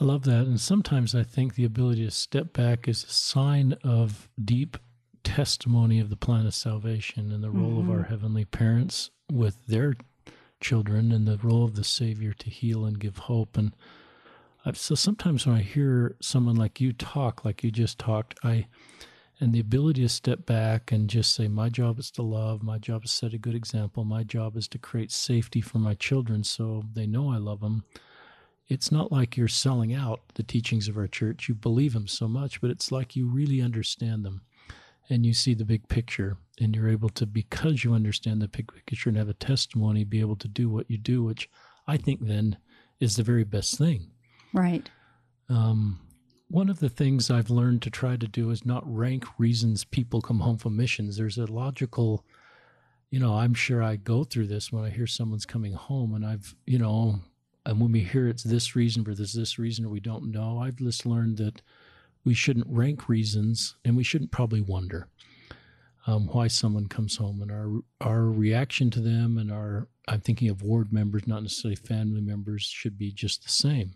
[0.00, 0.46] I love that.
[0.46, 4.76] And sometimes I think the ability to step back is a sign of deep
[5.22, 8.10] testimony of the plan of salvation and the role of our mm-hmm.
[8.10, 9.94] heavenly parents with their
[10.60, 13.56] children and the role of the Savior to heal and give hope.
[13.56, 13.72] And
[14.74, 18.66] so sometimes when I hear someone like you talk, like you just talked, I
[19.42, 22.78] and the ability to step back and just say, My job is to love, my
[22.78, 25.94] job is to set a good example, my job is to create safety for my
[25.94, 27.84] children so they know I love them
[28.72, 31.48] it's not like you're selling out the teachings of our church.
[31.48, 34.42] You believe them so much, but it's like you really understand them
[35.10, 38.72] and you see the big picture and you're able to, because you understand the big
[38.86, 41.50] picture and have a testimony, be able to do what you do, which
[41.86, 42.56] I think then
[42.98, 44.10] is the very best thing.
[44.54, 44.88] Right.
[45.50, 46.00] Um,
[46.52, 50.20] one of the things I've learned to try to do is not rank reasons people
[50.20, 51.16] come home from missions.
[51.16, 52.26] There's a logical,
[53.10, 56.26] you know, I'm sure I go through this when I hear someone's coming home and
[56.26, 57.20] I've, you know,
[57.64, 60.58] and when we hear it's this reason or there's this reason or we don't know,
[60.58, 61.62] I've just learned that
[62.22, 65.08] we shouldn't rank reasons and we shouldn't probably wonder
[66.06, 67.40] um, why someone comes home.
[67.40, 71.76] And our our reaction to them and our I'm thinking of ward members, not necessarily
[71.76, 73.94] family members, should be just the same,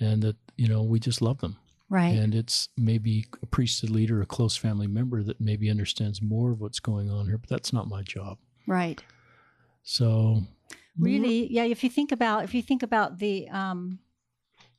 [0.00, 1.56] and that you know we just love them.
[1.90, 2.16] Right.
[2.16, 6.60] And it's maybe a priesthood leader, a close family member that maybe understands more of
[6.60, 8.38] what's going on here, but that's not my job.
[8.66, 9.02] right.
[9.82, 10.42] So
[10.98, 13.98] really yeah if you think about if you think about the um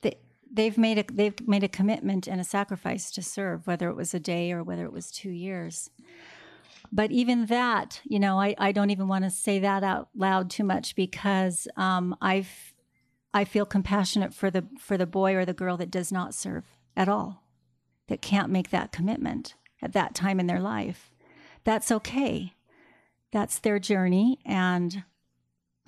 [0.01, 0.15] the,
[0.51, 4.13] they've made a they've made a commitment and a sacrifice to serve whether it was
[4.13, 5.89] a day or whether it was two years
[6.91, 10.49] but even that you know i, I don't even want to say that out loud
[10.49, 12.73] too much because um, i've
[13.36, 16.63] i feel compassionate for the for the boy or the girl that does not serve
[16.95, 17.43] at all
[18.08, 21.12] that can't make that commitment at that time in their life
[21.63, 22.54] that's okay
[23.32, 25.04] that's their journey and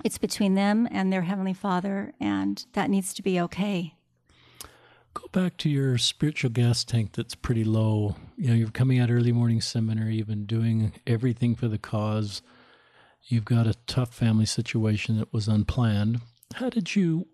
[0.04, 3.94] it's between them and their heavenly father and that needs to be okay
[5.18, 8.16] Go back to your spiritual gas tank that's pretty low.
[8.38, 12.44] You know, you're coming out early morning seminary, you've been doing everything for the cause.
[13.24, 16.22] You've got a tough family situation that was unplanned.
[16.54, 17.28] How did you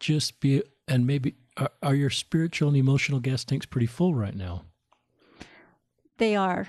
[0.00, 4.34] just be and maybe are, are your spiritual and emotional gas tanks pretty full right
[4.34, 4.64] now?
[6.18, 6.68] they are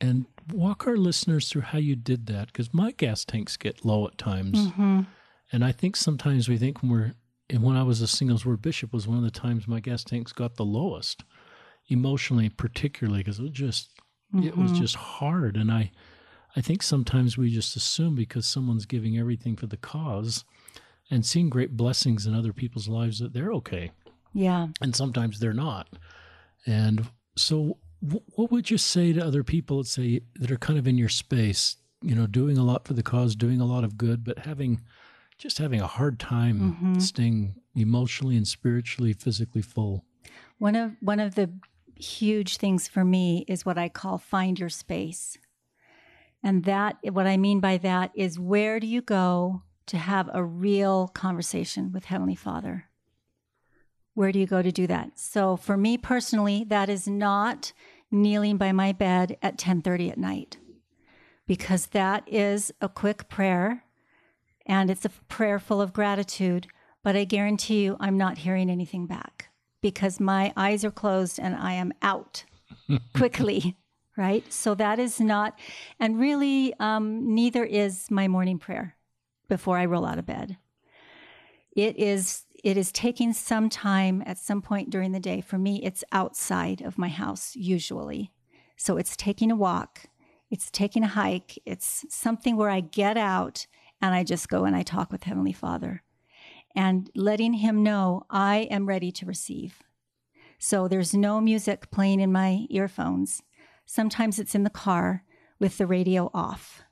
[0.00, 4.06] And walk our listeners through how you did that because my gas tanks get low
[4.06, 4.58] at times.
[4.68, 5.02] mm-hmm.
[5.52, 7.14] And I think sometimes we think when we're,
[7.48, 10.04] and when I was a singles word bishop was one of the times my gas
[10.04, 11.24] tanks got the lowest,
[11.88, 13.90] emotionally particularly because it was just,
[14.34, 15.56] it was just hard.
[15.56, 15.90] And I,
[16.54, 20.44] I think sometimes we just assume because someone's giving everything for the cause
[21.10, 23.90] and seeing great blessings in other people's lives that they're okay
[24.32, 25.88] yeah and sometimes they're not.
[26.66, 30.86] And so, what would you say to other people that say that are kind of
[30.86, 33.98] in your space, you know, doing a lot for the cause, doing a lot of
[33.98, 34.80] good, but having
[35.38, 36.98] just having a hard time mm-hmm.
[36.98, 40.04] staying emotionally and spiritually, physically full?
[40.58, 41.50] One of one of the
[41.96, 45.36] huge things for me is what I call find your space.
[46.42, 50.44] And that what I mean by that is where do you go to have a
[50.44, 52.84] real conversation with Heavenly Father?
[54.14, 55.18] Where do you go to do that?
[55.18, 57.72] So for me personally, that is not
[58.08, 60.58] kneeling by my bed at 10:30 at night.
[61.44, 63.82] Because that is a quick prayer
[64.64, 66.68] and it's a prayer full of gratitude,
[67.02, 69.48] but I guarantee you I'm not hearing anything back
[69.80, 72.44] because my eyes are closed and I am out
[73.16, 73.76] quickly,
[74.16, 74.52] right?
[74.52, 75.58] So that is not,
[75.98, 78.94] and really, um, neither is my morning prayer
[79.50, 80.56] before I roll out of bed.
[81.76, 85.40] It is it is taking some time at some point during the day.
[85.40, 88.32] For me, it's outside of my house usually.
[88.76, 90.06] So it's taking a walk,
[90.50, 93.66] it's taking a hike, it's something where I get out
[94.00, 96.02] and I just go and I talk with Heavenly Father
[96.74, 99.82] and letting Him know I am ready to receive.
[100.58, 103.42] So there's no music playing in my earphones.
[103.86, 105.24] Sometimes it's in the car
[105.58, 106.82] with the radio off.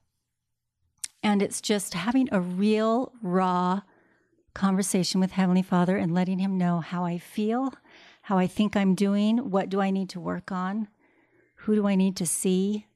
[1.23, 3.83] And it's just having a real, raw
[4.55, 7.73] conversation with Heavenly Father and letting Him know how I feel,
[8.23, 10.89] how I think I'm doing, what do I need to work on,
[11.57, 12.87] who do I need to see,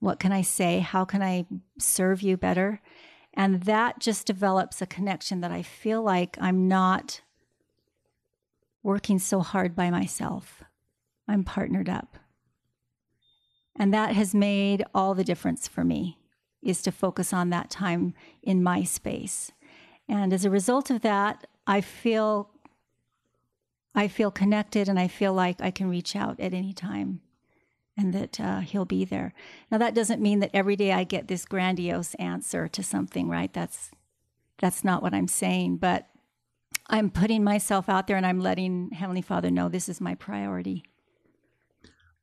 [0.00, 1.46] what can I say, how can I
[1.78, 2.80] serve you better.
[3.34, 7.20] And that just develops a connection that I feel like I'm not
[8.82, 10.62] working so hard by myself.
[11.26, 12.18] I'm partnered up.
[13.76, 16.17] And that has made all the difference for me
[16.62, 19.52] is to focus on that time in my space.
[20.08, 22.50] And as a result of that, I feel
[23.94, 27.20] I feel connected and I feel like I can reach out at any time
[27.96, 29.34] and that uh, he'll be there.
[29.70, 33.52] Now that doesn't mean that every day I get this grandiose answer to something, right?
[33.52, 33.90] That's
[34.58, 36.08] that's not what I'm saying, but
[36.88, 40.84] I'm putting myself out there and I'm letting Heavenly Father know this is my priority.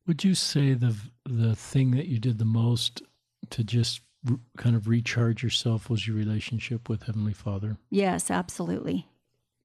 [0.08, 0.96] Would you say the
[1.26, 3.02] the thing that you did the most
[3.50, 4.02] to just
[4.58, 7.78] kind of recharge yourself was your relationship with Heavenly Father?
[7.90, 9.08] Yes, absolutely.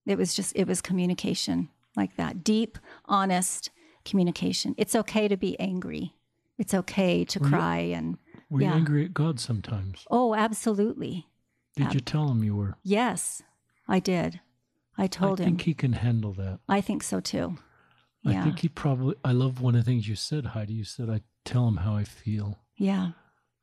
[0.07, 3.71] It was just, it was communication like that deep, honest
[4.05, 4.75] communication.
[4.79, 6.15] It's okay to be angry,
[6.59, 7.81] it's okay to were cry.
[7.81, 8.19] You, and
[8.49, 8.71] were yeah.
[8.71, 10.05] you angry at God sometimes?
[10.11, 11.27] Oh, absolutely.
[11.77, 12.77] Did Ab- you tell him you were?
[12.83, 13.43] Yes,
[13.89, 14.41] I did.
[14.99, 15.47] I told I him.
[15.47, 16.61] I think he can handle that.
[16.69, 17.57] I think so too.
[18.27, 18.45] I yeah.
[18.45, 20.75] think he probably, I love one of the things you said, Heidi.
[20.75, 22.59] You said, I tell him how I feel.
[22.77, 23.13] Yeah.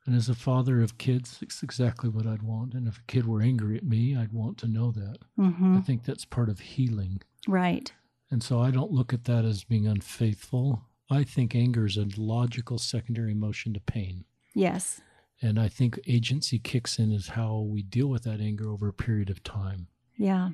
[0.08, 2.72] And as a father of kids, it's exactly what I'd want.
[2.72, 5.18] And if a kid were angry at me, I'd want to know that.
[5.38, 5.76] Mm-hmm.
[5.76, 7.20] I think that's part of healing.
[7.46, 7.92] Right.
[8.30, 10.86] And so I don't look at that as being unfaithful.
[11.10, 14.24] I think anger is a logical secondary emotion to pain.
[14.54, 15.02] Yes.
[15.42, 18.94] And I think agency kicks in as how we deal with that anger over a
[18.94, 19.88] period of time.
[20.16, 20.52] Yeah.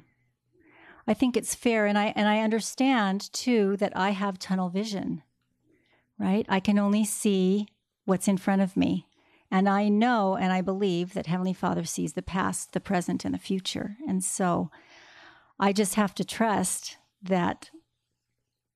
[1.07, 5.23] I think it's fair and I and I understand too that I have tunnel vision.
[6.19, 6.45] Right?
[6.49, 7.69] I can only see
[8.05, 9.07] what's in front of me.
[9.55, 13.33] And I know and I believe that Heavenly Father sees the past, the present, and
[13.33, 13.97] the future.
[14.09, 14.69] And so
[15.61, 17.71] I just have to trust that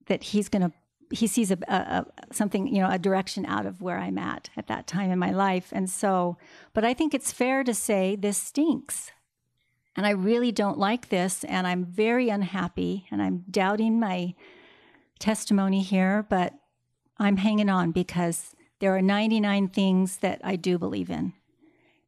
[0.06, 0.72] that He's going to
[1.10, 4.66] he sees a, a, something you know a direction out of where i'm at at
[4.66, 5.70] that time in my life.
[5.72, 6.36] And so
[6.74, 9.10] but i think it's fair to say this stinks.
[9.96, 11.42] And i really don't like this.
[11.44, 13.06] And i'm very unhappy.
[13.10, 14.34] And i'm doubting my
[15.18, 16.54] testimony here but
[17.18, 21.32] i'm hanging on because there are 99 things that I do believe in.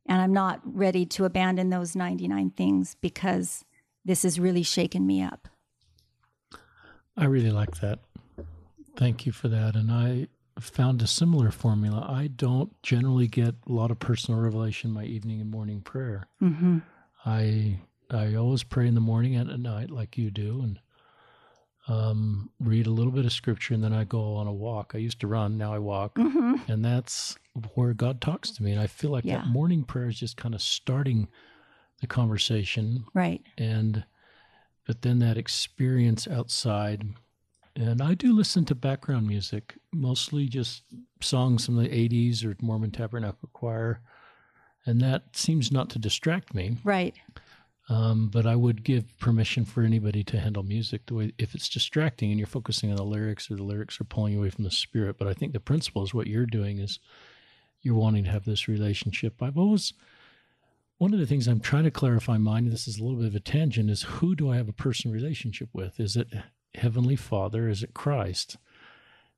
[0.06, 3.64] And I'm not ready to abandon those 99 things because
[4.04, 5.48] this has really shaken me up.
[7.16, 8.00] I really like that.
[8.96, 9.76] Thank you for that.
[9.76, 10.28] And I
[10.58, 12.06] found a similar formula.
[12.08, 16.24] I don't generally get a lot of personal revelation in my evening and morning prayer.
[16.42, 16.78] Mm-hmm.
[17.24, 17.80] I
[18.10, 20.80] I always pray in the morning and at night, like you do, and
[21.88, 24.92] um, read a little bit of scripture, and then I go on a walk.
[24.94, 26.54] I used to run, now I walk, mm-hmm.
[26.70, 27.36] and that's
[27.74, 28.72] where God talks to me.
[28.72, 29.38] And I feel like yeah.
[29.38, 31.28] that morning prayer is just kind of starting
[32.00, 33.42] the conversation, right?
[33.58, 34.04] And
[34.86, 37.04] but then that experience outside,
[37.76, 40.82] and I do listen to background music, mostly just
[41.20, 44.00] songs from the '80s or Mormon Tabernacle Choir,
[44.86, 47.14] and that seems not to distract me, right?
[47.90, 51.68] Um, but I would give permission for anybody to handle music the way if it's
[51.68, 54.70] distracting and you're focusing on the lyrics or the lyrics are pulling away from the
[54.70, 55.18] spirit.
[55.18, 57.00] But I think the principle is what you're doing is
[57.82, 59.42] you're wanting to have this relationship.
[59.42, 59.92] I've always
[60.98, 63.26] one of the things I'm trying to clarify in mind, this is a little bit
[63.26, 65.98] of a tangent, is who do I have a personal relationship with?
[65.98, 66.28] Is it
[66.74, 67.68] Heavenly Father?
[67.68, 68.56] Is it Christ?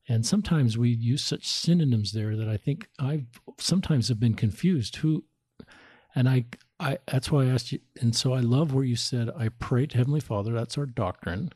[0.09, 4.97] And sometimes we use such synonyms there that I think I've sometimes have been confused.
[4.97, 5.25] Who,
[6.15, 6.45] and I,
[6.79, 7.81] I, that's why I asked you.
[8.01, 10.53] And so I love where you said, I pray to Heavenly Father.
[10.53, 11.51] That's our doctrine.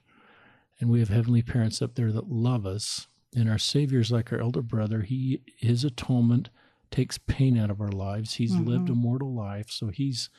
[0.81, 3.07] And we have heavenly parents up there that love us.
[3.35, 5.03] And our Savior is like our elder brother.
[5.03, 6.49] He, his atonement
[6.91, 8.35] takes pain out of our lives.
[8.35, 8.69] He's mm-hmm.
[8.69, 9.71] lived a mortal life.
[9.71, 10.31] So he's,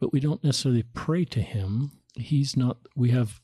[0.00, 1.92] but we don't necessarily pray to him.
[2.14, 3.40] He's not, we have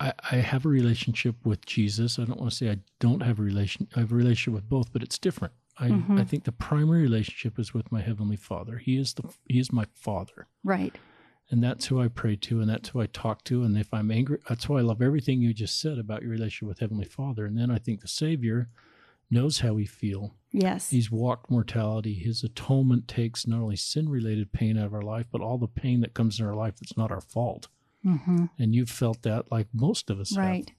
[0.00, 2.18] I, I have a relationship with Jesus.
[2.18, 3.86] I don't want to say I don't have a relation.
[3.94, 5.52] I have a relationship with both, but it's different.
[5.80, 6.18] I, mm-hmm.
[6.18, 8.78] I think the primary relationship is with my heavenly Father.
[8.78, 10.46] He is the He is my Father.
[10.62, 10.96] Right.
[11.50, 13.64] And that's who I pray to, and that's who I talk to.
[13.64, 16.68] And if I'm angry, that's why I love everything you just said about your relationship
[16.68, 17.44] with Heavenly Father.
[17.44, 18.68] And then I think the Savior
[19.32, 20.34] knows how we feel.
[20.52, 20.90] Yes.
[20.90, 22.14] He's walked mortality.
[22.14, 25.66] His atonement takes not only sin related pain out of our life, but all the
[25.66, 27.66] pain that comes in our life that's not our fault.
[28.04, 28.46] Mm-hmm.
[28.58, 30.68] And you've felt that like most of us right.
[30.68, 30.76] Have.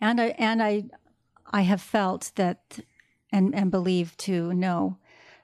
[0.00, 0.84] And I and I
[1.50, 2.80] I have felt that
[3.34, 4.96] and and believe to know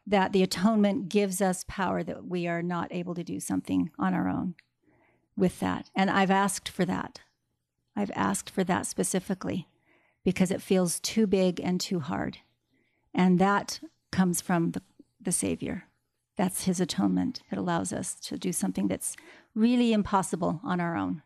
[0.07, 4.15] that the atonement gives us power that we are not able to do something on
[4.15, 4.55] our own
[5.37, 5.91] with that.
[5.95, 7.21] And I've asked for that.
[7.97, 9.69] I've asked for that specifically
[10.25, 12.39] because it feels too big and too hard.
[13.13, 13.81] And that
[14.13, 14.83] comes from the,
[15.21, 15.85] the Savior.
[16.37, 17.43] That's his atonement.
[17.51, 19.17] It allows us to do something that's
[19.55, 21.23] really impossible on our own.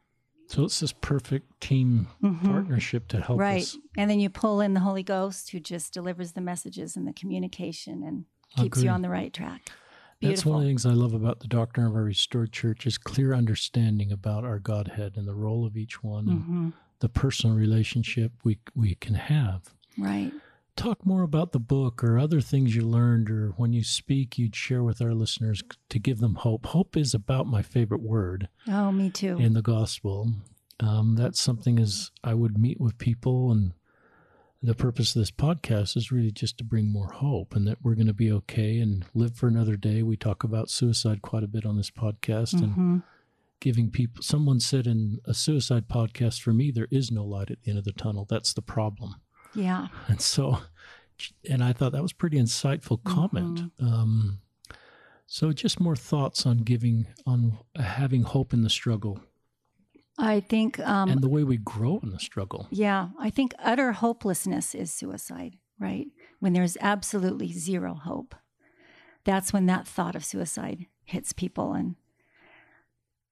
[0.47, 2.51] So it's this perfect team mm-hmm.
[2.51, 3.63] partnership to help right.
[3.63, 3.79] us.
[3.97, 7.13] And then you pull in the Holy Ghost who just delivers the messages and the
[7.13, 8.25] communication and
[8.57, 9.71] keeps you on the right track.
[10.21, 10.37] Beautiful.
[10.37, 12.99] That's one of the things I love about the doctrine of our restored church is
[12.99, 16.57] clear understanding about our Godhead and the role of each one mm-hmm.
[16.57, 19.75] and the personal relationship we we can have.
[19.99, 20.33] Right
[20.77, 24.57] talk more about the book or other things you learned or when you speak you'd
[24.57, 26.67] share with our listeners to give them hope.
[26.67, 29.37] Hope is about my favorite word oh me too.
[29.39, 30.33] in the gospel.
[30.81, 33.75] Um, that's something as i would meet with people and
[34.61, 37.95] the purpose of this podcast is really just to bring more hope and that we're
[37.95, 40.03] going to be okay and live for another day.
[40.03, 42.81] We talk about suicide quite a bit on this podcast mm-hmm.
[42.81, 43.03] and
[43.61, 47.63] giving people someone said in a suicide podcast for me there is no light at
[47.63, 48.27] the end of the tunnel.
[48.29, 49.17] That's the problem
[49.55, 49.89] yeah.
[50.09, 50.59] And so,
[51.49, 53.61] and I thought that was pretty insightful comment.
[53.61, 53.87] Mm-hmm.
[53.87, 54.41] Um,
[55.27, 59.21] so, just more thoughts on giving, on having hope in the struggle.
[60.19, 62.69] I think, um, and the way we grow in the struggle.
[62.71, 66.07] Yeah, I think utter hopelessness is suicide, right?
[66.39, 68.35] When there's absolutely zero hope,
[69.25, 71.97] that's when that thought of suicide hits people, and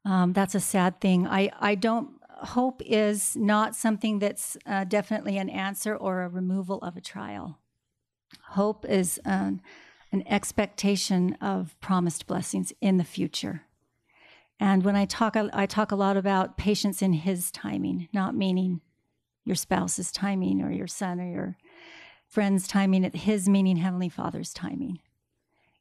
[0.05, 1.27] um, that's a sad thing.
[1.27, 2.15] I I don't
[2.49, 7.59] hope is not something that's uh, definitely an answer or a removal of a trial.
[8.51, 9.61] Hope is an,
[10.11, 13.63] an expectation of promised blessings in the future.
[14.61, 18.81] And when I talk, I talk a lot about patience in His timing, not meaning
[19.45, 21.57] your spouse's timing or your son or your
[22.29, 25.01] friend's timing, at His meaning Heavenly Father's timing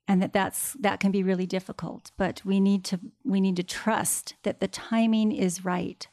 [0.08, 3.64] and that that's that can be really difficult but we need to we need to
[3.64, 6.08] trust that the timing is right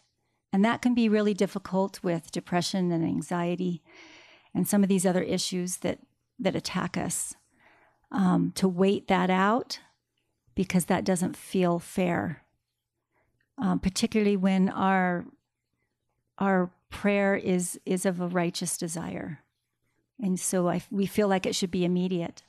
[0.52, 3.82] and that can be really difficult with depression and anxiety
[4.54, 5.98] and some of these other issues that,
[6.38, 7.34] that attack us.
[8.10, 9.80] Um, to wait that out
[10.54, 12.42] because that doesn't feel fair,
[13.58, 15.26] um, particularly when our,
[16.38, 19.40] our prayer is, is of a righteous desire.
[20.18, 22.42] And so I, we feel like it should be immediate.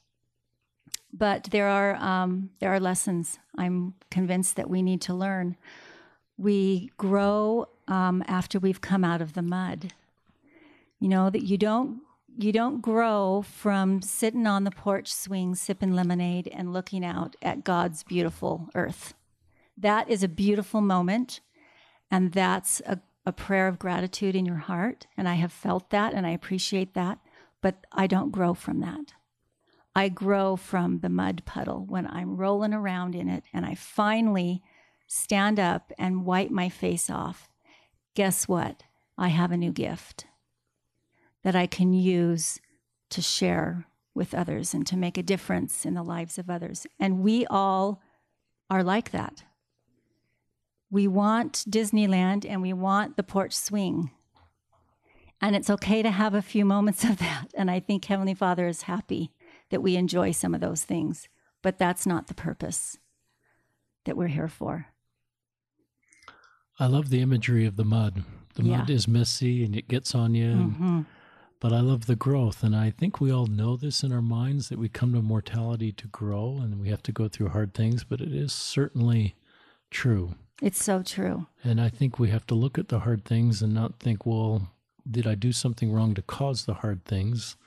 [1.11, 5.57] But there are, um, there are lessons I'm convinced that we need to learn.
[6.37, 9.93] We grow um, after we've come out of the mud.
[10.99, 12.01] You know that you don't
[12.37, 17.65] you don't grow from sitting on the porch swing sipping lemonade and looking out at
[17.65, 19.13] God's beautiful earth.
[19.77, 21.41] That is a beautiful moment,
[22.11, 25.07] and that's a, a prayer of gratitude in your heart.
[25.17, 27.19] And I have felt that, and I appreciate that.
[27.61, 29.13] But I don't grow from that.
[29.95, 34.61] I grow from the mud puddle when I'm rolling around in it, and I finally
[35.07, 37.49] stand up and wipe my face off
[38.15, 38.83] guess what?
[39.17, 40.25] I have a new gift
[41.43, 42.59] that I can use
[43.09, 46.85] to share with others and to make a difference in the lives of others.
[46.99, 48.01] And we all
[48.69, 49.43] are like that.
[50.91, 54.11] We want Disneyland and we want the porch swing.
[55.41, 57.47] And it's okay to have a few moments of that.
[57.55, 59.31] And I think Heavenly Father is happy
[59.69, 61.27] that we enjoy some of those things.
[61.61, 62.97] But that's not the purpose
[64.05, 64.87] that we're here for.
[66.79, 68.23] I love the imagery of the mud.
[68.55, 68.77] The yeah.
[68.77, 70.53] mud is messy and it gets on you.
[70.53, 71.01] Mm-hmm.
[71.59, 72.63] But I love the growth.
[72.63, 75.91] And I think we all know this in our minds that we come to mortality
[75.91, 79.35] to grow and we have to go through hard things, but it is certainly
[79.91, 80.35] true.
[80.61, 81.47] It's so true.
[81.63, 84.69] And I think we have to look at the hard things and not think, well,
[85.09, 87.57] did I do something wrong to cause the hard things?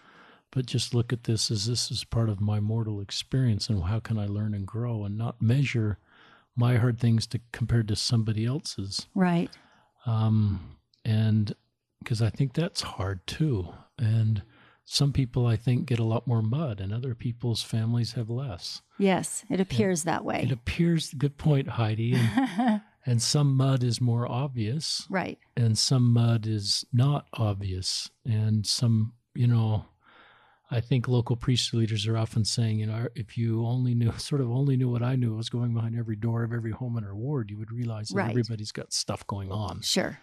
[0.51, 4.01] But just look at this as this is part of my mortal experience and how
[4.01, 5.99] can I learn and grow and not measure
[6.57, 9.07] my hard things to compared to somebody else's.
[9.15, 9.51] Right.
[10.07, 11.55] Um, and
[12.01, 13.69] because I think that's hard too.
[13.99, 14.43] And
[14.85, 18.83] some people I think get a lot more mud and other people's families have less.
[18.99, 20.43] Yes, it appears that way.
[20.43, 22.15] It appears good point, Heidi.
[22.15, 25.07] And, and some mud is more obvious.
[25.09, 25.39] right.
[25.57, 29.87] and some mud is not obvious and some you know
[30.73, 34.41] i think local priesthood leaders are often saying you know if you only knew sort
[34.41, 37.05] of only knew what i knew was going behind every door of every home in
[37.05, 38.31] our ward you would realize that Right.
[38.31, 40.18] everybody's got stuff going on Sure.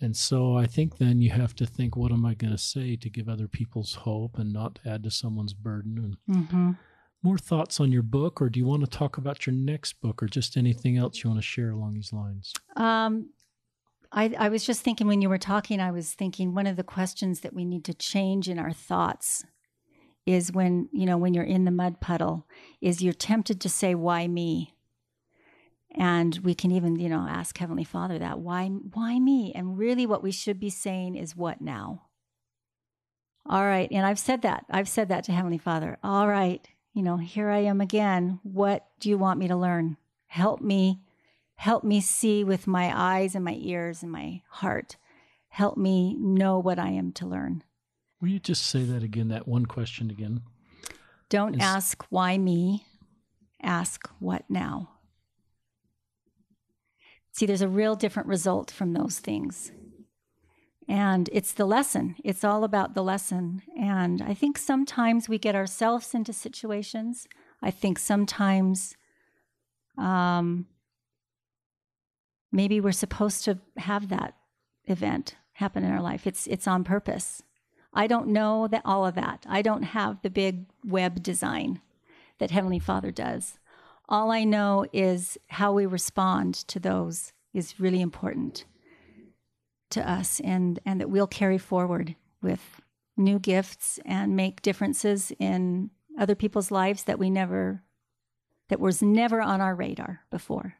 [0.00, 2.96] and so i think then you have to think what am i going to say
[2.96, 6.70] to give other people's hope and not add to someone's burden and hmm
[7.22, 10.22] more thoughts on your book or do you want to talk about your next book
[10.22, 13.28] or just anything else you want to share along these lines Um,
[14.10, 16.82] I, I was just thinking when you were talking, I was thinking one of the
[16.82, 19.44] questions that we need to change in our thoughts
[20.32, 22.46] is when, you know, when you're in the mud puddle,
[22.80, 24.74] is you're tempted to say, why me?
[25.92, 29.52] And we can even, you know, ask Heavenly Father that, why, why me?
[29.54, 32.06] And really what we should be saying is, what now?
[33.46, 33.88] All right.
[33.90, 34.66] And I've said that.
[34.70, 35.98] I've said that to Heavenly Father.
[36.04, 36.66] All right.
[36.92, 38.38] You know, here I am again.
[38.42, 39.96] What do you want me to learn?
[40.26, 41.00] Help me
[41.60, 44.96] help me see with my eyes and my ears and my heart.
[45.50, 47.62] Help me know what I am to learn.
[48.20, 50.42] Will you just say that again that one question again
[51.28, 52.84] Don't Is- ask why me,
[53.62, 54.90] ask what now.
[57.32, 59.72] See, there's a real different result from those things.
[60.88, 62.16] And it's the lesson.
[62.24, 63.62] It's all about the lesson.
[63.78, 67.28] And I think sometimes we get ourselves into situations.
[67.62, 68.96] I think sometimes
[69.96, 70.66] um,
[72.50, 74.34] maybe we're supposed to have that
[74.86, 76.26] event happen in our life.
[76.26, 77.42] It's it's on purpose.
[77.92, 79.44] I don't know that all of that.
[79.48, 81.80] I don't have the big web design
[82.38, 83.58] that Heavenly Father does.
[84.08, 88.64] All I know is how we respond to those is really important
[89.90, 92.80] to us and and that we'll carry forward with
[93.16, 97.82] new gifts and make differences in other people's lives that we never
[98.68, 100.76] that was never on our radar before.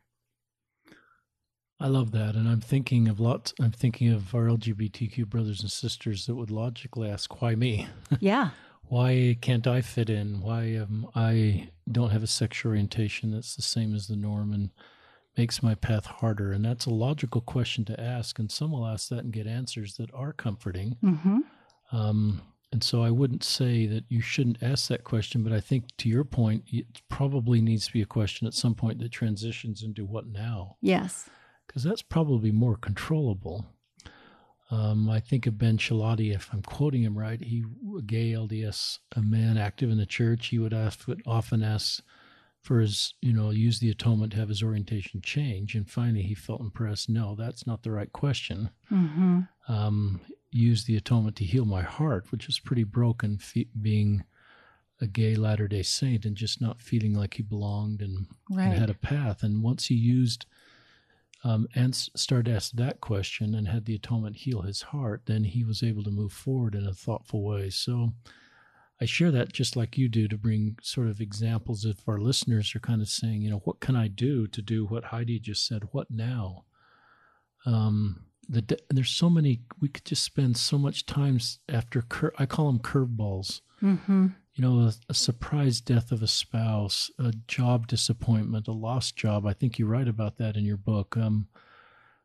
[1.81, 3.55] I love that, and I'm thinking of lots.
[3.59, 7.89] I'm thinking of our LGBTQ brothers and sisters that would logically ask, "Why me?
[8.21, 8.51] Yeah.
[8.85, 10.41] Why can't I fit in?
[10.41, 14.71] Why um, I don't have a sexual orientation that's the same as the norm and
[15.39, 19.09] makes my path harder?" And that's a logical question to ask, and some will ask
[19.09, 20.99] that and get answers that are comforting.
[21.03, 21.39] Mm-hmm.
[21.93, 25.85] Um, and so I wouldn't say that you shouldn't ask that question, but I think
[25.99, 29.83] to your point, it probably needs to be a question at some point that transitions
[29.83, 31.29] into what now Yes.
[31.71, 33.65] Because that's probably more controllable.
[34.73, 37.65] Um, I think of Ben Schilaty, if I'm quoting him right, he
[37.97, 40.49] a gay LDS, a man active in the church.
[40.49, 42.03] He would ask, would often ask
[42.61, 45.77] for his, you know, use the atonement to have his orientation change.
[45.77, 47.09] And finally, he felt impressed.
[47.09, 48.71] No, that's not the right question.
[48.91, 49.41] Mm-hmm.
[49.69, 54.25] Um, use the atonement to heal my heart, which is pretty broken, fe- being
[55.01, 58.27] a gay Latter Day Saint and just not feeling like he belonged and
[58.73, 59.43] and had a path.
[59.43, 60.47] And once he used
[61.43, 65.45] um, and started to ask that question and had the atonement heal his heart, then
[65.45, 67.71] he was able to move forward in a thoughtful way.
[67.71, 68.11] So
[69.01, 72.75] I share that just like you do to bring sort of examples if our listeners
[72.75, 75.67] are kind of saying, you know, what can I do to do what Heidi just
[75.67, 75.85] said?
[75.93, 76.65] What now?
[77.65, 81.39] Um, the de- there's so many we could just spend so much time
[81.69, 84.27] after cur- I call them curveballs Mm-hmm.
[84.55, 89.47] You know, a, a surprise death of a spouse, a job disappointment, a lost job.
[89.47, 91.17] I think you write about that in your book.
[91.17, 91.49] Um,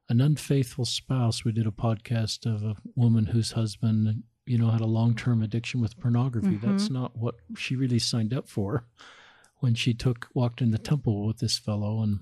[0.09, 1.43] an unfaithful spouse.
[1.43, 5.41] We did a podcast of a woman whose husband, you know, had a long term
[5.41, 6.57] addiction with pornography.
[6.61, 8.85] That's not what she really signed up for
[9.59, 12.19] when she took walked in the temple with this fellow and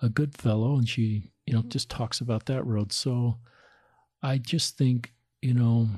[0.00, 2.92] a good fellow, and she, you know, just talks about that road.
[2.92, 3.38] So
[4.22, 5.88] I just think, you know,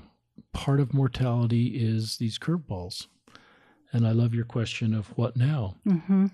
[0.52, 3.06] part of mortality is these curveballs.
[3.94, 5.76] And I love your question of what now?
[5.86, 6.26] Mm-hmm.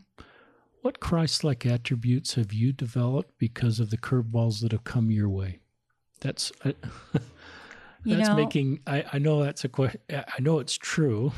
[0.81, 5.29] What Christ like attributes have you developed because of the curveballs that have come your
[5.29, 5.59] way?
[6.21, 6.75] That's I,
[8.05, 11.33] You that's know- making I, I know that's a question I know it's true,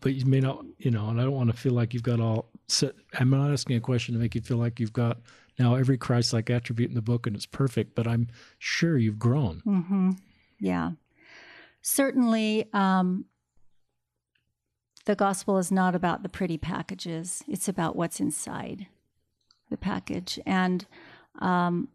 [0.00, 2.20] but you may not you know, and I don't want to feel like you've got
[2.20, 5.18] all set I'm not asking a question to make you feel like you've got
[5.58, 8.28] now every Christ like attribute in the book and it's perfect, but I'm
[8.60, 9.62] sure you've grown.
[9.66, 10.10] Mm-hmm.
[10.60, 10.92] Yeah.
[11.82, 13.24] Certainly, um,
[15.06, 18.86] the gospel is not about the pretty packages, it's about what's inside
[19.70, 20.38] the package.
[20.44, 20.86] And
[21.38, 21.88] um,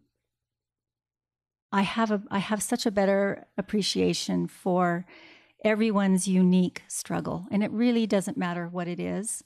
[1.72, 5.05] I have a I have such a better appreciation for
[5.64, 9.43] everyone's unique struggle, and it really doesn't matter what it is.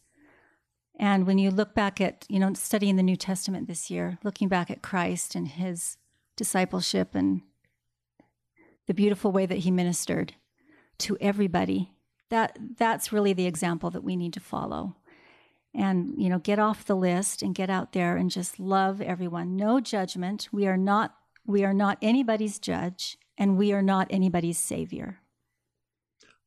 [0.97, 4.47] And when you look back at, you know, studying the New Testament this year, looking
[4.47, 5.97] back at Christ and his
[6.37, 7.41] discipleship and
[8.87, 10.35] the beautiful way that he ministered
[10.99, 11.94] to everybody,
[12.29, 14.95] that that's really the example that we need to follow.
[15.73, 19.57] And, you know, get off the list and get out there and just love everyone.
[19.57, 20.47] No judgment.
[20.51, 21.15] We are not
[21.47, 25.19] we are not anybody's judge and we are not anybody's savior.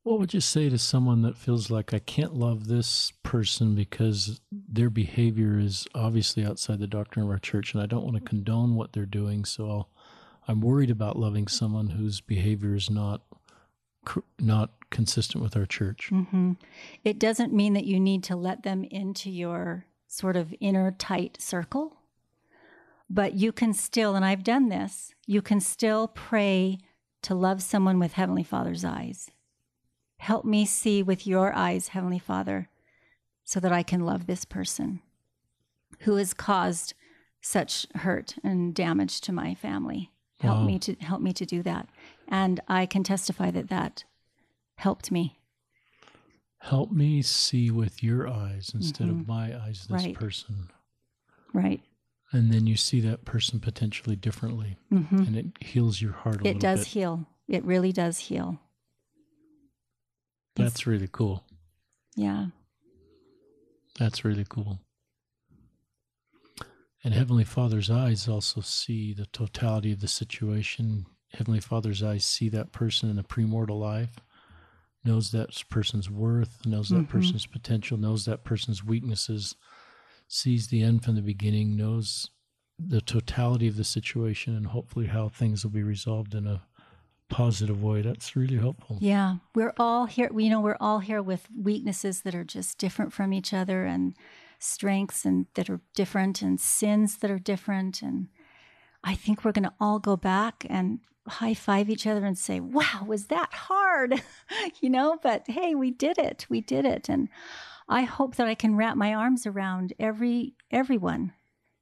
[0.03, 4.41] What would you say to someone that feels like I can't love this person because
[4.51, 8.21] their behavior is obviously outside the doctrine of our church and I don't want to
[8.21, 9.87] condone what they're doing, so
[10.47, 13.21] i am worried about loving someone whose behavior is not
[14.39, 16.09] not consistent with our church.
[16.11, 16.53] Mm-hmm.
[17.03, 21.37] It doesn't mean that you need to let them into your sort of inner tight
[21.39, 21.97] circle,
[23.09, 26.79] but you can still, and I've done this, you can still pray
[27.21, 29.29] to love someone with Heavenly Father's eyes.
[30.17, 32.69] Help me see with your eyes, Heavenly Father,
[33.43, 35.01] so that I can love this person
[36.01, 36.93] who has caused
[37.41, 40.11] such hurt and damage to my family.
[40.39, 40.65] Help wow.
[40.65, 41.89] me to help me to do that.
[42.27, 44.05] And I can testify that that
[44.75, 45.37] helped me.
[46.59, 49.21] Help me see with your eyes instead mm-hmm.
[49.21, 50.15] of my eyes this right.
[50.15, 50.69] person.
[51.53, 51.81] Right.
[52.31, 54.77] And then you see that person potentially differently.
[54.93, 55.17] Mm-hmm.
[55.17, 56.87] And it heals your heart a it does bit.
[56.87, 57.25] heal.
[57.47, 58.59] It really does heal.
[60.55, 61.43] That's really cool.
[62.15, 62.47] Yeah.
[63.97, 64.79] That's really cool.
[67.03, 71.05] And Heavenly Father's eyes also see the totality of the situation.
[71.33, 74.17] Heavenly Father's eyes see that person in a premortal life,
[75.05, 77.17] knows that person's worth, knows that mm-hmm.
[77.17, 79.55] person's potential, knows that person's weaknesses,
[80.27, 82.29] sees the end from the beginning, knows
[82.77, 86.61] the totality of the situation, and hopefully how things will be resolved in a
[87.29, 88.01] positive way.
[88.01, 88.97] That's really helpful.
[88.99, 90.29] Yeah, we're all here.
[90.35, 94.15] You know, we're all here with weaknesses that are just different from each other, and
[94.59, 98.01] strengths and that are different, and sins that are different.
[98.01, 98.27] And
[99.03, 102.59] I think we're going to all go back and high five each other and say,
[102.59, 104.21] "Wow, was that hard?"
[104.81, 105.17] you know.
[105.21, 106.45] But hey, we did it.
[106.49, 107.29] We did it, and
[107.87, 111.33] I hope that I can wrap my arms around every everyone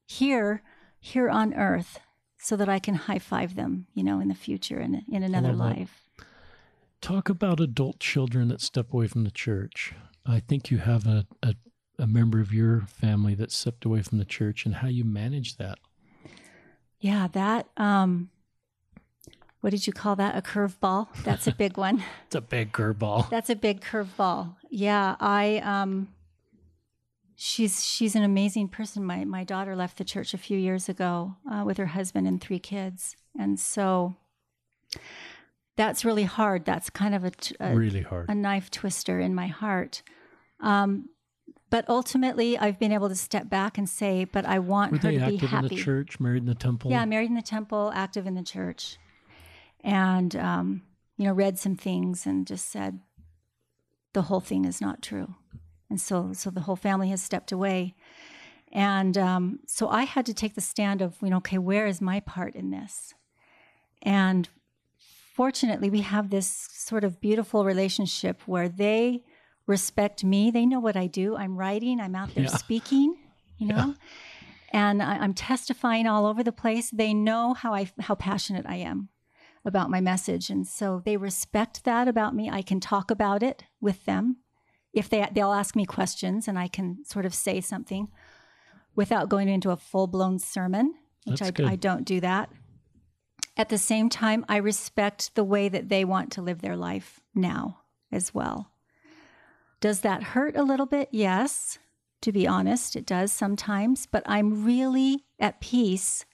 [0.06, 0.64] here
[1.00, 2.00] here on earth
[2.38, 5.24] so that I can high five them, you know, in the future and in, in
[5.24, 6.06] another life.
[7.02, 9.94] Talk about adult children that step away from the church.
[10.26, 11.56] I think you have a, a,
[12.00, 15.58] a member of your family that stepped away from the church and how you manage
[15.58, 15.80] that.
[17.00, 18.30] Yeah, that um
[19.62, 20.38] what did you call that?
[20.38, 21.08] A curveball?
[21.24, 22.04] That's a big one.
[22.28, 23.30] it's a big curveball.
[23.30, 24.56] That's a big curveball.
[24.70, 26.10] Yeah, I um
[27.36, 29.04] she's she's an amazing person.
[29.04, 32.42] My my daughter left the church a few years ago uh, with her husband and
[32.42, 34.16] three kids, and so
[35.76, 36.66] that's really hard.
[36.66, 40.02] That's kind of a, a really hard a knife twister in my heart.
[40.60, 41.10] Um,
[41.70, 45.12] but ultimately, I've been able to step back and say, "But I want Were her
[45.12, 46.92] to be happy." in the church, married in the temple.
[46.92, 48.98] Yeah, married in the temple, active in the church,
[49.82, 50.84] and um,
[51.18, 53.00] you know, read some things and just said,
[54.14, 55.36] "The whole thing is not true."
[55.90, 57.96] and so so the whole family has stepped away
[58.72, 62.02] and um, so i had to take the stand of you know okay where is
[62.02, 63.14] my part in this
[64.02, 64.50] and
[65.34, 69.24] fortunately we have this sort of beautiful relationship where they
[69.68, 70.50] respect me.
[70.50, 71.36] They know what i do.
[71.36, 72.00] I'm writing.
[72.00, 72.56] I'm out there yeah.
[72.56, 73.18] speaking
[73.58, 73.76] you know?
[73.76, 73.94] Yeah.
[74.72, 76.90] and I, i'm testifying all over the place.
[76.90, 79.10] They know how i how passionate i am
[79.66, 80.50] about my message.
[80.50, 82.50] And so they respect that about me.
[82.50, 84.38] I can talk about it with them.
[84.94, 88.08] If they they'll ask me questions and I can sort of say something
[88.96, 90.96] without going into a full blown sermon,
[91.26, 92.50] which I, I don't do that.
[93.58, 97.20] At the same time, I respect the way that they want to live their life
[97.36, 97.80] now
[98.12, 98.72] as well.
[99.80, 101.10] Does that hurt a little bit?
[101.12, 101.80] Yes.
[102.22, 106.26] To be honest, it does sometimes, but I'm really at peace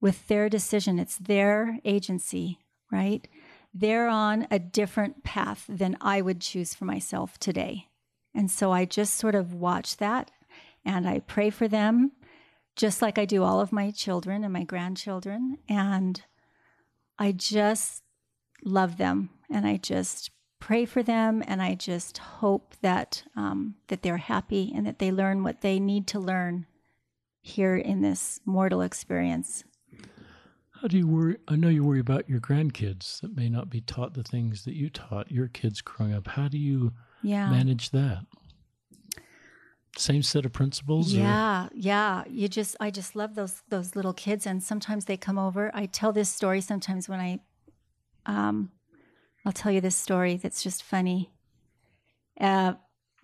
[0.00, 0.98] with their decision.
[1.00, 2.60] It's their agency,
[2.92, 3.26] right?
[3.74, 7.86] they're on a different path than I would choose for myself today.
[8.34, 10.30] And so I just sort of watch that
[10.84, 12.12] and I pray for them,
[12.76, 15.58] just like I do all of my children and my grandchildren.
[15.68, 16.22] And
[17.18, 18.02] I just
[18.64, 20.30] love them and I just
[20.60, 25.10] pray for them and I just hope that um, that they're happy and that they
[25.10, 26.66] learn what they need to learn
[27.40, 29.64] here in this mortal experience.
[30.80, 31.36] How do you worry?
[31.48, 34.74] I know you worry about your grandkids that may not be taught the things that
[34.74, 36.28] you taught your kids growing up.
[36.28, 36.92] How do you
[37.22, 37.50] yeah.
[37.50, 38.24] manage that?
[39.96, 41.12] Same set of principles?
[41.12, 41.18] or?
[41.18, 42.22] Yeah, yeah.
[42.30, 45.72] You just, I just love those those little kids, and sometimes they come over.
[45.74, 47.40] I tell this story sometimes when I,
[48.26, 48.70] um,
[49.48, 51.30] I'll tell you this story that's just funny.
[52.38, 52.74] Uh,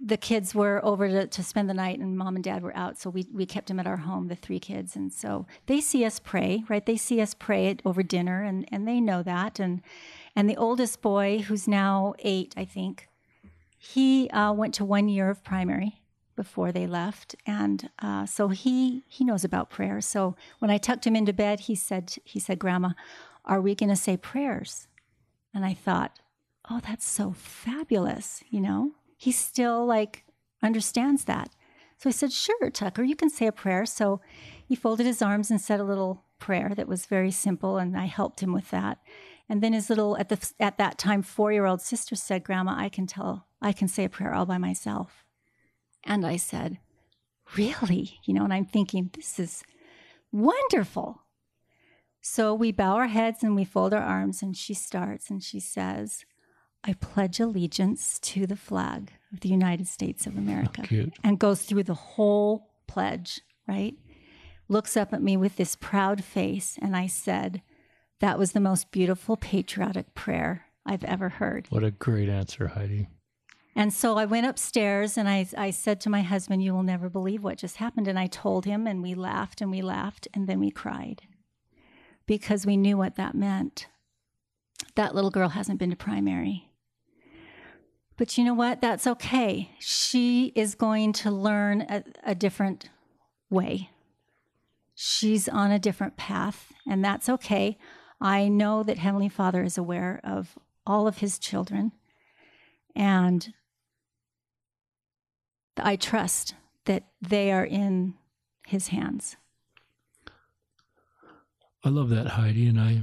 [0.00, 2.96] the kids were over to, to spend the night, and mom and dad were out,
[2.96, 6.02] so we we kept them at our home, the three kids, and so they see
[6.02, 6.86] us pray, right?
[6.86, 9.82] They see us pray over dinner, and and they know that, and
[10.34, 13.06] and the oldest boy, who's now eight, I think,
[13.76, 16.00] he uh, went to one year of primary
[16.36, 20.00] before they left, and uh, so he he knows about prayer.
[20.00, 22.92] So when I tucked him into bed, he said he said, "Grandma,
[23.44, 24.88] are we going to say prayers?"
[25.54, 26.18] And I thought,
[26.68, 30.24] "Oh, that's so fabulous!" You know, he still like
[30.62, 31.50] understands that.
[31.98, 34.20] So I said, "Sure, Tucker, you can say a prayer." So
[34.66, 38.06] he folded his arms and said a little prayer that was very simple, and I
[38.06, 38.98] helped him with that.
[39.48, 42.74] And then his little at the at that time four year old sister said, "Grandma,
[42.76, 45.24] I can tell I can say a prayer all by myself."
[46.04, 46.78] And I said,
[47.56, 48.18] Really?
[48.24, 49.62] You know, and I'm thinking, this is
[50.32, 51.22] wonderful.
[52.26, 55.60] So we bow our heads and we fold our arms, and she starts and she
[55.60, 56.24] says,
[56.82, 60.80] I pledge allegiance to the flag of the United States of America.
[60.84, 61.12] Oh, cute.
[61.22, 63.94] And goes through the whole pledge, right?
[64.68, 67.60] Looks up at me with this proud face, and I said,
[68.20, 71.66] That was the most beautiful patriotic prayer I've ever heard.
[71.68, 73.06] What a great answer, Heidi.
[73.76, 77.10] And so I went upstairs and I, I said to my husband, You will never
[77.10, 78.08] believe what just happened.
[78.08, 81.22] And I told him, and we laughed and we laughed, and then we cried
[82.26, 83.86] because we knew what that meant.
[84.94, 86.70] That little girl hasn't been to primary.
[88.16, 88.80] But you know what?
[88.80, 89.70] That's okay.
[89.80, 92.88] She is going to learn a, a different
[93.50, 93.90] way.
[94.94, 97.76] She's on a different path, and that's okay.
[98.20, 100.56] I know that Heavenly Father is aware of
[100.86, 101.92] all of His children.
[102.94, 103.52] And
[105.76, 106.54] I trust
[106.84, 108.14] that they are in
[108.66, 109.36] his hands.
[111.84, 112.66] I love that, Heidi.
[112.66, 113.02] And I,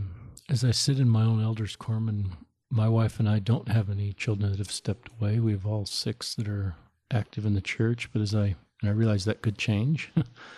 [0.49, 2.32] as I sit in my own elders' quorum, and
[2.71, 5.39] my wife and I don't have any children that have stepped away.
[5.39, 6.75] We have all six that are
[7.11, 8.11] active in the church.
[8.11, 10.11] But as I, and I realize that could change.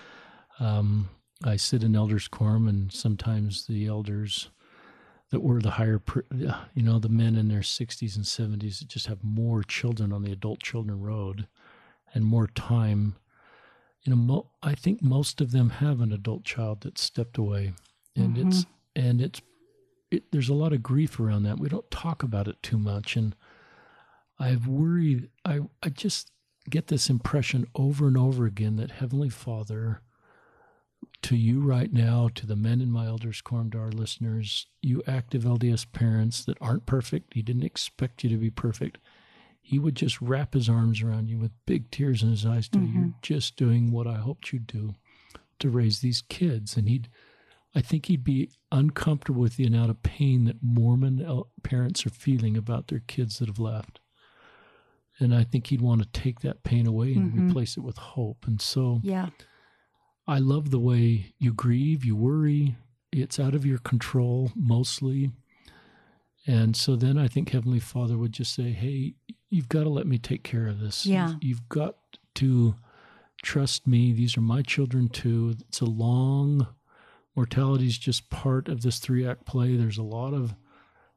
[0.60, 1.10] um,
[1.44, 4.50] I sit in elders' quorum, and sometimes the elders
[5.32, 6.02] that were the higher,
[6.76, 10.22] you know, the men in their 60s and 70s that just have more children on
[10.22, 11.48] the adult children road
[12.14, 13.16] and more time.
[14.04, 17.74] You know, mo- I think most of them have an adult child that stepped away,
[18.16, 18.50] and mm-hmm.
[18.50, 19.42] it's and it's
[20.12, 21.60] it, there's a lot of grief around that.
[21.60, 23.36] We don't talk about it too much, and
[24.40, 25.30] I've worried.
[25.46, 26.32] I I just
[26.70, 30.02] get this impression over and over again that Heavenly Father
[31.24, 35.02] to you right now, to the men in my elders' quorum, to our listeners, you
[35.08, 38.98] active LDS parents that aren't perfect, he didn't expect you to be perfect.
[39.62, 42.80] He would just wrap his arms around you with big tears in his eyes, to
[42.80, 43.00] mm-hmm.
[43.00, 44.96] you're just doing what I hoped you'd do
[45.60, 46.76] to raise these kids.
[46.76, 47.08] And he'd,
[47.76, 52.56] I think he'd be uncomfortable with the amount of pain that Mormon parents are feeling
[52.56, 54.00] about their kids that have left.
[55.20, 57.50] And I think he'd want to take that pain away and mm-hmm.
[57.50, 58.46] replace it with hope.
[58.48, 59.30] And so, yeah
[60.28, 62.78] I love the way you grieve, you worry.
[63.12, 65.32] It's out of your control mostly.
[66.48, 69.16] And so then I think Heavenly Father would just say, Hey,
[69.50, 71.06] you've got to let me take care of this.
[71.06, 71.36] Yeah.
[71.42, 71.96] You've got
[72.36, 72.76] to
[73.44, 74.14] trust me.
[74.14, 75.56] These are my children too.
[75.68, 76.68] It's a long,
[77.36, 79.76] mortality is just part of this three act play.
[79.76, 80.56] There's a lot of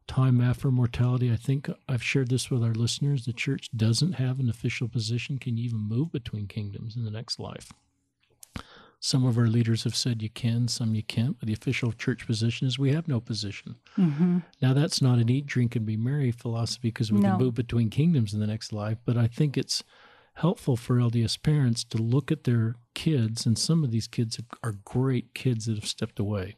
[0.06, 1.32] time after mortality.
[1.32, 3.24] I think I've shared this with our listeners.
[3.24, 5.38] The church doesn't have an official position.
[5.38, 7.72] Can you even move between kingdoms in the next life?
[8.98, 12.26] Some of our leaders have said you can, some you can't, but the official church
[12.26, 13.76] position is we have no position.
[13.98, 14.38] Mm-hmm.
[14.62, 17.30] Now, that's not an eat, drink, and be merry philosophy because we no.
[17.30, 19.84] can move between kingdoms in the next life, but I think it's
[20.36, 24.76] helpful for LDS parents to look at their kids, and some of these kids are
[24.84, 26.56] great kids that have stepped away,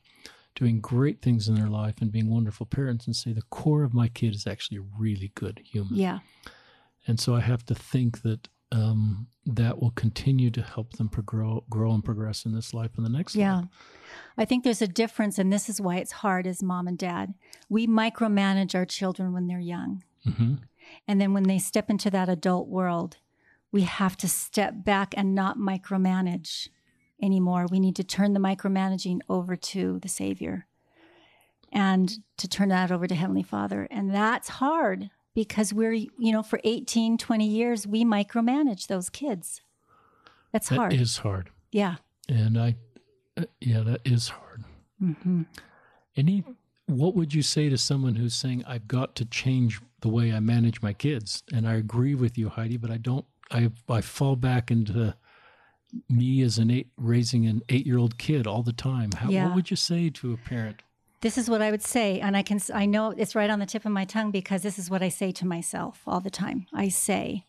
[0.55, 3.95] doing great things in their life and being wonderful parents, and say the core of
[3.95, 5.95] my kid is actually a really good human.
[5.95, 6.18] Yeah.
[7.07, 11.64] And so I have to think that um, that will continue to help them grow,
[11.70, 13.61] grow and progress in this life and the next yeah.
[13.61, 13.64] life.
[14.37, 17.35] I think there's a difference, and this is why it's hard as mom and dad.
[17.68, 20.03] We micromanage our children when they're young.
[20.26, 20.55] Mm-hmm.
[21.07, 23.18] And then when they step into that adult world,
[23.73, 26.69] we have to step back and not micromanage
[27.23, 27.66] anymore.
[27.71, 30.66] We need to turn the micromanaging over to the Savior
[31.73, 33.87] and to turn that over to Heavenly Father.
[33.91, 39.61] And that's hard because we're, you know, for 18, 20 years, we micromanage those kids.
[40.53, 40.93] That's hard.
[40.93, 41.51] It is hard.
[41.71, 41.97] Yeah.
[42.29, 42.77] And I,
[43.37, 44.64] uh, yeah, that is hard.
[45.03, 45.43] Mm-hmm.
[46.16, 46.45] Any,
[46.87, 50.41] what would you say to someone who's saying, I've got to change the way I
[50.41, 51.43] manage my kids?
[51.53, 55.14] And I agree with you, Heidi, but I don't, I, I fall back into
[56.09, 59.11] me as an eight, raising an eight-year-old kid all the time.
[59.12, 59.46] How, Yeah.
[59.46, 60.82] What would you say to a parent?
[61.20, 63.66] This is what I would say, and I can I know it's right on the
[63.66, 66.66] tip of my tongue because this is what I say to myself all the time.
[66.72, 67.44] I say,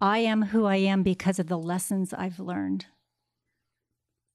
[0.00, 2.86] I am who I am because of the lessons I've learned.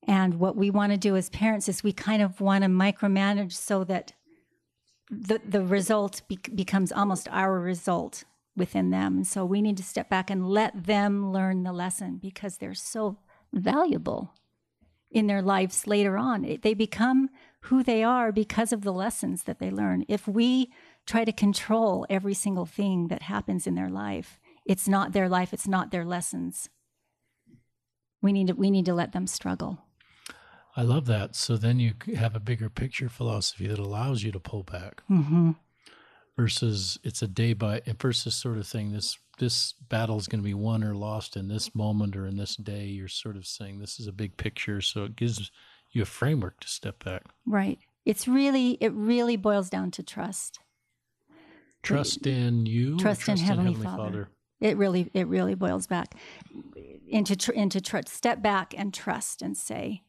[0.06, 3.54] And what we want to do as parents is we kind of want to micromanage
[3.54, 4.14] so that
[5.10, 8.26] the the result be- becomes almost our result
[8.56, 9.18] within them.
[9.18, 12.74] And so we need to step back and let them learn the lesson because they're
[12.74, 13.18] so
[13.52, 14.34] valuable
[15.10, 16.44] in their lives later on.
[16.46, 17.30] It- They become
[17.68, 20.06] who they are because of the lessons that they learn.
[20.08, 20.72] If we
[21.06, 25.54] try to control every single thing that happens in their life, it's not their life,
[25.54, 26.70] it's not their lessons.
[28.22, 29.80] We need to, we need to let them struggle.
[30.76, 31.36] I love that.
[31.36, 35.52] So then you have a bigger picture philosophy that allows you to pull back Mm-hmm.
[36.36, 38.92] Versus it's a day by versus sort of thing.
[38.92, 42.38] This this battle is going to be won or lost in this moment or in
[42.38, 42.86] this day.
[42.86, 45.52] You're sort of saying this is a big picture, so it gives
[45.92, 47.24] you a framework to step back.
[47.46, 47.80] Right.
[48.06, 50.60] It's really it really boils down to trust.
[51.82, 52.96] Trust in you.
[52.96, 54.30] or Trust in Heavenly Father.
[54.60, 56.16] It really it really boils back
[57.08, 58.10] into tr- into trust.
[58.10, 60.04] Step back and trust and say,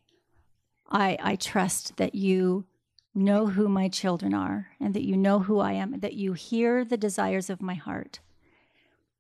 [0.89, 2.67] I I trust that you
[3.15, 6.85] know who my children are and that you know who I am, that you hear
[6.85, 8.21] the desires of my heart.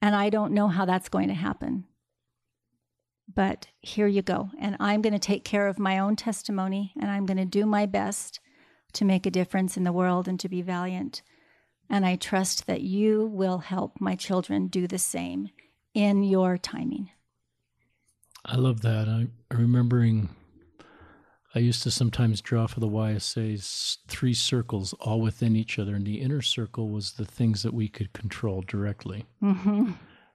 [0.02, 1.84] And I don't know how that's going to happen.
[3.32, 4.50] But here you go.
[4.58, 7.64] And I'm going to take care of my own testimony and I'm going to do
[7.64, 8.40] my best
[8.94, 11.22] to make a difference in the world and to be valiant.
[11.88, 15.50] And I trust that you will help my children do the same
[15.94, 17.10] in your timing.
[18.44, 19.08] I love that.
[19.08, 20.28] I'm remembering
[21.54, 26.04] I used to sometimes draw for the YSAs three circles all within each other, and
[26.04, 29.26] the inner circle was the things that we could control directly.
[29.42, 29.92] Mm-hmm.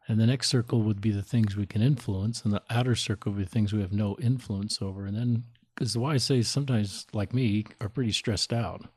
[0.08, 3.34] And the next circle would be the things we can influence, and the outer circle
[3.34, 5.06] would be things we have no influence over.
[5.06, 5.44] And then,
[5.76, 8.88] because the YSAs sometimes, like me, are pretty stressed out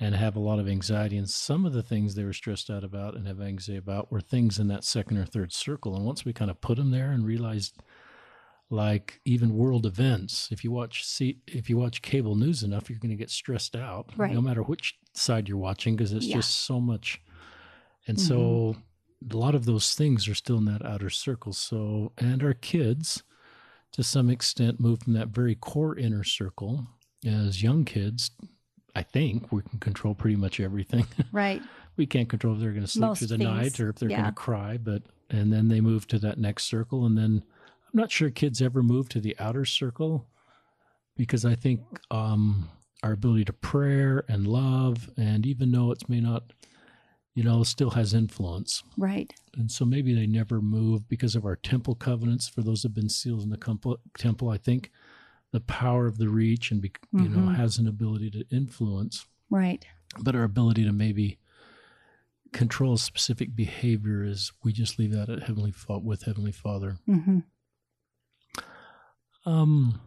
[0.00, 1.16] and have a lot of anxiety.
[1.16, 4.20] And some of the things they were stressed out about and have anxiety about were
[4.20, 5.94] things in that second or third circle.
[5.94, 7.78] And once we kind of put them there and realized,
[8.70, 12.98] like even world events, if you watch see if you watch cable news enough, you're
[12.98, 14.32] going to get stressed out, Right.
[14.32, 16.36] no matter which side you're watching, because it's Yeah.
[16.36, 17.20] just so much.
[18.06, 19.36] And so mm-hmm.
[19.36, 21.52] a lot of those things are still in that outer circle.
[21.52, 23.22] So, and our kids,
[23.92, 26.86] to some extent, move from that very core inner circle.
[27.24, 28.30] As young kids,
[28.94, 31.06] I think we can control pretty much everything.
[31.32, 31.62] Right.
[31.96, 33.96] we can't control if they're going to sleep Most through the things, night or if
[33.96, 34.22] they're yeah.
[34.22, 37.44] going to cry, but and then they move to that next circle, and then
[37.94, 40.26] I'm not sure kids ever move to the outer circle
[41.16, 41.80] because I think
[42.10, 42.68] um,
[43.04, 46.52] our ability to prayer and love, and even though it may not,
[47.36, 48.82] you know, still has influence.
[48.98, 49.32] Right.
[49.56, 52.48] And so maybe they never move because of our temple covenants.
[52.48, 54.90] For those who have been sealed in the temple, I think
[55.52, 56.82] the power of the reach and
[57.12, 57.54] you know Mhm.
[57.54, 59.86] has an ability to influence, Right.
[60.18, 61.38] but our ability to maybe
[62.52, 65.72] control specific behavior is we just leave that at heavenly
[66.02, 66.98] with heavenly Father.
[67.08, 67.40] Mm-hmm.
[69.46, 70.00] Um,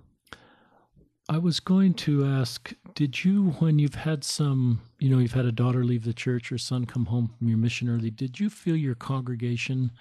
[1.29, 5.45] I was going to ask, did you, when you've had some, you know, you've had
[5.45, 8.49] a daughter leave the church or son come home from your mission early, did you
[8.49, 9.91] feel your congregation?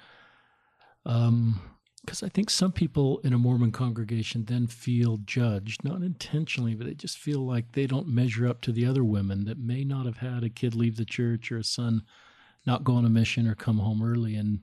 [1.05, 1.61] Um,
[2.07, 6.87] because I think some people in a Mormon congregation then feel judged, not intentionally, but
[6.87, 10.07] they just feel like they don't measure up to the other women that may not
[10.07, 12.03] have had a kid leave the church or a son
[12.65, 14.37] not go on a mission or come home early.
[14.37, 14.61] And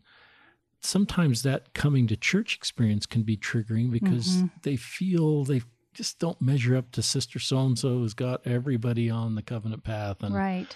[0.86, 4.52] sometimes that coming to church experience can be triggering because Mhm.
[4.64, 5.62] they feel they
[5.94, 9.84] just don't measure up to sister so and so who's got everybody on the covenant
[9.84, 10.76] path and Right.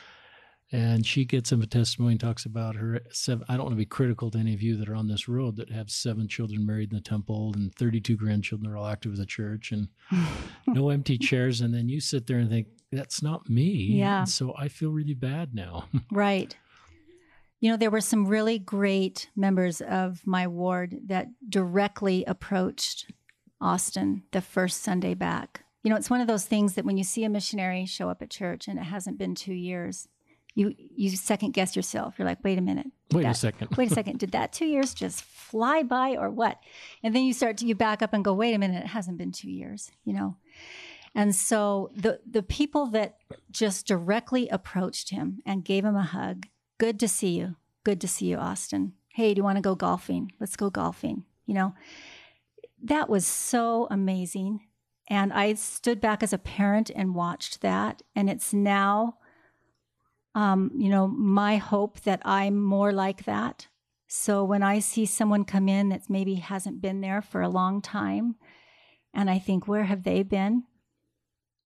[0.71, 3.77] and she gets him a testimony and talks about her seven i don't want to
[3.77, 6.65] be critical to any of you that are on this road that have seven children
[6.65, 9.87] married in the temple and 32 grandchildren are all active in the church and
[10.67, 14.19] no empty chairs and then you sit there and think that's not me Yeah.
[14.19, 16.55] And so i feel really bad now Right.
[17.59, 23.11] You know, there were some really great members of my ward that directly approached
[23.59, 25.63] Austin the first Sunday back.
[25.83, 28.21] You know, it's one of those things that when you see a missionary show up
[28.21, 30.07] at church and it hasn't been two years,
[30.57, 32.15] you you second guess yourself.
[32.17, 32.87] You're like, wait a minute.
[33.11, 34.19] wait a second Wait a second.
[34.19, 36.59] Did that two years just fly by or what?
[37.03, 39.17] And then you start to you back up and go, wait a minute, it hasn't
[39.17, 40.35] been two years, you know?
[41.13, 43.17] And so the the people that
[43.51, 46.47] just directly approached him and gave him a hug,
[46.79, 47.55] good to see you.
[47.83, 48.93] Good to see you, Austin.
[49.09, 50.31] Hey, do you want to go golfing?
[50.39, 51.25] Let's go golfing.
[51.45, 51.75] You know,
[52.83, 54.61] that was so amazing.
[55.09, 58.01] And I stood back as a parent and watched that.
[58.15, 59.17] And it's now,
[60.35, 63.67] um, you know, my hope that I'm more like that
[64.07, 67.81] So when I see someone come in that's maybe hasn't been there for a long
[67.81, 68.35] time,
[69.13, 70.63] and I think, where have they been?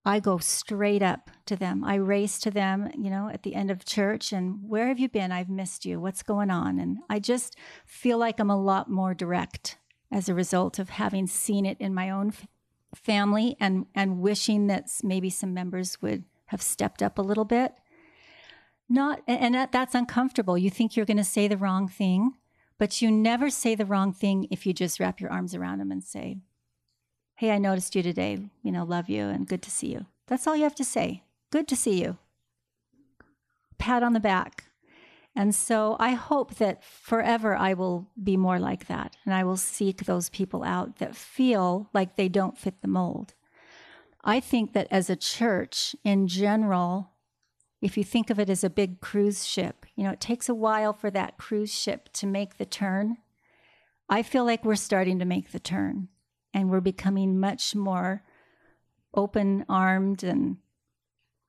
[0.03, 1.83] I go straight up to them.
[1.83, 5.07] I race to them, you know, at the end of church and where have you
[5.07, 5.31] been?
[5.31, 5.99] I've missed you.
[5.99, 6.79] What's going on?
[6.79, 9.77] And I just feel like I'm a lot more direct
[10.11, 12.47] as a result of having seen it in my own f-
[12.95, 17.73] family and and wishing that maybe some members would have stepped up a little bit.
[18.89, 20.57] Not and that, that's uncomfortable.
[20.57, 22.33] You think you're going to say the wrong thing,
[22.77, 25.91] but you never say the wrong thing if you just wrap your arms around them
[25.91, 26.39] and say,
[27.41, 28.37] Hey, I noticed you today.
[28.61, 30.05] You know, love you and good to see you.
[30.27, 31.23] That's all you have to say.
[31.49, 32.19] Good to see you.
[33.79, 34.65] Pat on the back.
[35.35, 39.17] And so I hope that forever I will be more like that.
[39.25, 43.33] And I will seek those people out that feel like they don't fit the mold.
[44.23, 47.09] I think that as a church in general,
[47.81, 50.53] if you think of it as a big cruise ship, you know, it takes a
[50.53, 53.17] while for that cruise ship to make the turn.
[54.07, 56.09] I feel like we're starting to make the turn
[56.53, 58.23] and we're becoming much more
[59.13, 60.57] open armed and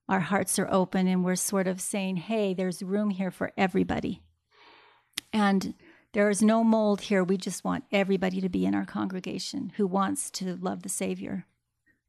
[0.08, 4.22] our hearts are open and we're sort of saying, hey, there's room here for everybody.
[5.32, 5.74] And
[6.12, 7.24] there is no mold here.
[7.24, 11.46] We just want everybody to be in our congregation who wants to love the Savior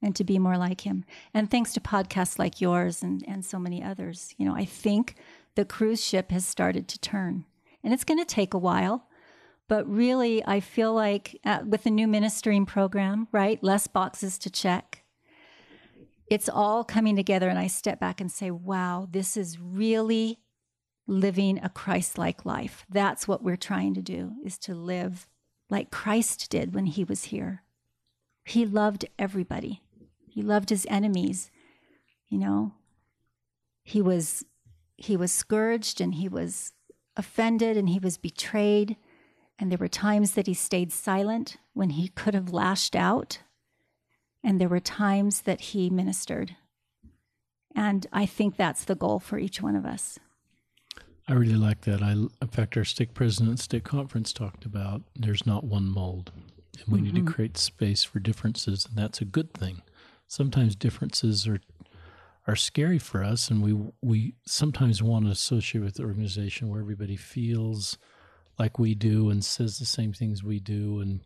[0.02, 1.06] and to be more like him.
[1.34, 5.16] And thanks to podcasts like yours and, and so many others, you know, I think
[5.56, 7.46] the cruise ship has started to turn.
[7.84, 9.08] And it's going to take a while.
[9.74, 13.58] But really, I feel like uh, with the new ministering program, right?
[13.64, 15.04] Less boxes to check.
[16.28, 17.50] It's all coming together.
[17.50, 20.38] And I step back and say, wow, this is really
[21.08, 22.86] living a Christ like life.
[22.88, 25.28] That's what we're trying to do, is to live
[25.72, 27.64] like Christ did when he was here.
[28.46, 29.82] He loved everybody,
[30.30, 31.50] he loved his enemies.
[32.28, 32.74] You know,
[33.84, 34.46] he was
[34.98, 36.74] he was scourged and he was
[37.18, 38.98] offended and he was betrayed
[39.60, 43.40] and there were times that he stayed silent when he could have lashed out.
[44.44, 46.56] And there were times that he ministered.
[47.76, 50.20] And I think that's the goal for each one of us.
[51.28, 52.02] I really like that.
[52.02, 56.88] I, in fact, our stake president stake conference talked about there's not one mold, and
[56.88, 57.06] we mm-hmm.
[57.06, 57.34] need to mm-hmm.
[57.34, 59.82] create space for differences, and that's a good thing.
[60.28, 61.62] Sometimes differences are
[62.46, 66.82] are scary for us, and we we sometimes want to associate with the organization where
[66.82, 67.98] everybody feels
[68.60, 71.00] like we do and says the same things we do.
[71.00, 71.22] And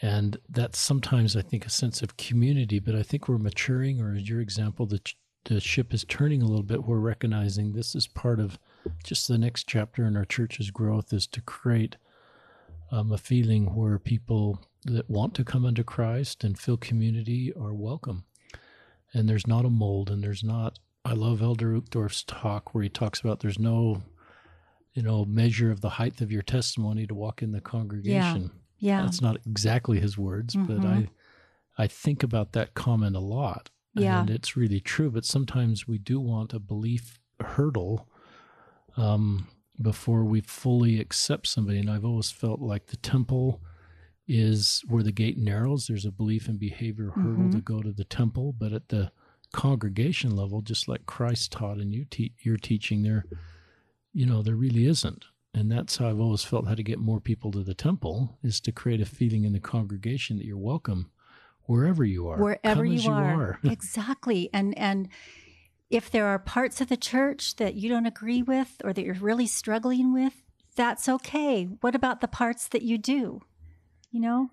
[0.00, 4.14] and that's sometimes I think a sense of community but I think we're maturing or
[4.14, 5.00] as your example the
[5.44, 6.84] the ship is turning a little bit.
[6.84, 8.58] We're recognizing this is part of
[9.02, 11.96] just the next chapter in our church's growth is to create
[12.90, 17.74] um, a feeling where people that want to come into Christ and feel community are
[17.74, 18.24] welcome.
[19.14, 22.90] And there's not a mold and there's not I love Elder Uchtdorf's talk where he
[22.90, 24.02] talks about there's no
[24.94, 28.50] you know, measure of the height of your testimony to walk in the congregation.
[28.78, 28.98] Yeah.
[28.98, 29.02] yeah.
[29.02, 30.80] That's not exactly his words, mm-hmm.
[30.80, 31.08] but I
[31.78, 33.70] I think about that comment a lot.
[33.94, 34.20] Yeah.
[34.20, 35.10] And it's really true.
[35.10, 38.08] But sometimes we do want a belief hurdle
[38.96, 39.46] um,
[39.80, 41.78] before we fully accept somebody.
[41.78, 43.62] And I've always felt like the temple
[44.26, 45.86] is where the gate narrows.
[45.86, 47.50] There's a belief and behavior hurdle mm-hmm.
[47.50, 48.54] to go to the temple.
[48.58, 49.12] But at the
[49.52, 53.24] congregation level, just like Christ taught and you te- you're teaching there,
[54.18, 55.26] you know, there really isn't.
[55.54, 58.60] And that's how I've always felt how to get more people to the temple is
[58.62, 61.12] to create a feeling in the congregation that you're welcome
[61.66, 62.42] wherever you are.
[62.42, 63.24] Wherever you, you, are.
[63.24, 63.60] are.
[63.64, 64.50] exactly.
[64.52, 65.08] And and
[65.88, 69.14] if there are parts of the church that you don't agree with or that you're
[69.14, 70.42] really struggling with,
[70.74, 71.66] that's okay.
[71.80, 73.42] What about the parts that you do?
[74.10, 74.50] You know,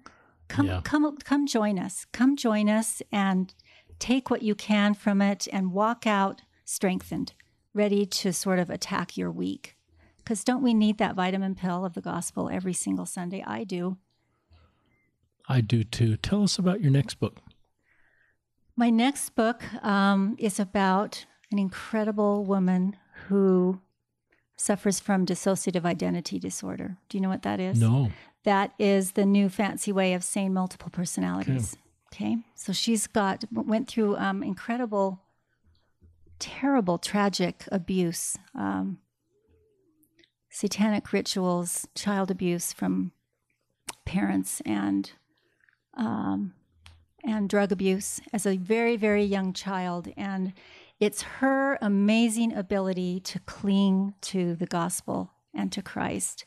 [0.47, 0.82] come yeah.
[0.84, 2.05] come come join us.
[2.13, 3.51] Come join us and
[3.97, 7.34] take what you can from it and walk out strengthened
[7.76, 9.76] ready to sort of attack your week.
[10.17, 13.43] Because don't we need that vitamin pill of the gospel every single Sunday?
[13.45, 13.97] I do.
[15.47, 16.17] I do too.
[16.17, 17.38] Tell us about your next book.
[18.76, 22.95] My next book um, is about an incredible woman
[23.28, 23.82] who
[24.57, 26.97] suffers from dissociative identity disorder.
[27.09, 27.80] Do you know what that is?
[27.80, 28.11] No.
[28.43, 31.78] That is the new fancy way of saying multiple personalities.
[32.13, 32.26] Okay.
[32.26, 32.38] okay?
[32.55, 35.21] So she's got went through um, incredible
[36.40, 39.00] terrible, tragic abuse, um,
[40.50, 43.12] satanic rituals, child abuse from
[44.06, 45.12] parents, and
[45.98, 46.54] um,
[47.24, 50.10] and drug abuse as a very, very young child.
[50.16, 50.54] And
[51.00, 56.46] it's her amazing ability to cling to the gospel and to Christ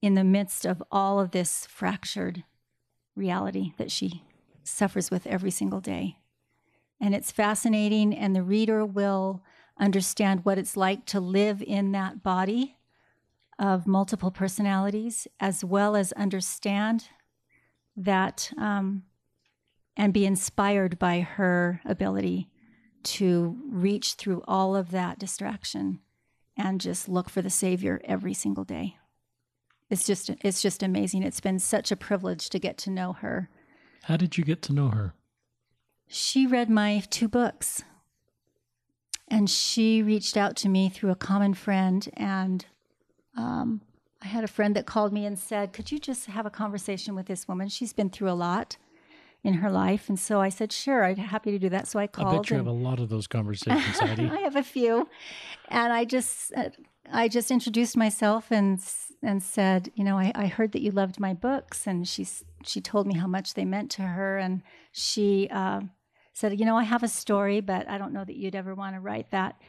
[0.00, 2.44] in the midst of all of this fractured
[3.14, 4.24] reality that she
[4.64, 6.16] suffers with every single day
[7.00, 9.42] and it's fascinating, and the reader will
[9.78, 12.76] understand what it's like to live in that body
[13.58, 17.08] of multiple personalities, as well as understand
[17.96, 19.04] that um,
[19.96, 22.48] and be inspired by her ability
[23.02, 26.00] to reach through all of that distraction
[26.56, 28.96] and just look for the Savior every single day.
[29.88, 31.22] It's just it's just amazing.
[31.22, 33.50] It's been such a privilege to get to know her.
[34.04, 35.14] How did you get to know her?
[36.12, 37.84] She read my two books.
[39.28, 42.66] And she reached out to me through a common friend and
[43.36, 43.80] um,
[44.22, 47.14] I had a friend that called me and said, Could you just have a conversation
[47.14, 47.68] with this woman?
[47.68, 48.76] She's been through a lot
[49.42, 50.08] in her life.
[50.08, 51.88] And so I said, Sure, I'd be happy to do that.
[51.88, 52.34] So I called.
[52.34, 54.28] I bet you and, have a lot of those conversations, Heidi.
[54.28, 55.08] I have a few.
[55.68, 56.52] And I just,
[57.10, 58.82] I just introduced myself and
[59.22, 62.26] and said, you know, I, I heard that you loved my books, and she
[62.64, 65.80] she told me how much they meant to her, and she uh,
[66.40, 68.96] said, you know, I have a story, but I don't know that you'd ever want
[68.96, 69.60] to write that.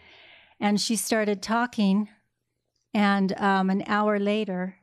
[0.59, 2.09] And she started talking
[2.93, 4.78] and um, an hour later,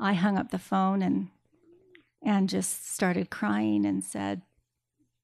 [0.00, 1.28] I hung up the phone and
[2.26, 4.42] and just started crying and said,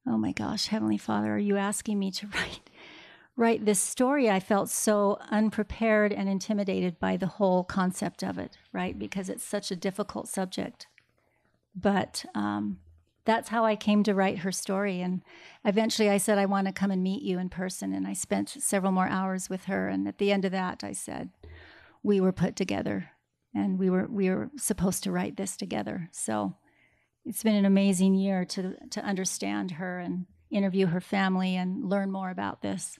[0.06, 2.70] "Oh my gosh, Heavenly Father, are you asking me to write
[3.36, 8.58] write this story?" I felt so unprepared and intimidated by the whole concept of it,
[8.72, 8.96] right?
[8.98, 10.86] Because it's such a difficult subject.
[11.74, 12.78] But um,
[13.30, 15.00] that's how I came to write her story.
[15.00, 15.22] And
[15.64, 17.94] eventually I said, I want to come and meet you in person.
[17.94, 19.88] And I spent several more hours with her.
[19.88, 21.30] And at the end of that, I said,
[22.02, 23.10] we were put together
[23.54, 26.08] and we were we were supposed to write this together.
[26.12, 26.56] So
[27.24, 32.10] it's been an amazing year to to understand her and interview her family and learn
[32.10, 32.98] more about this.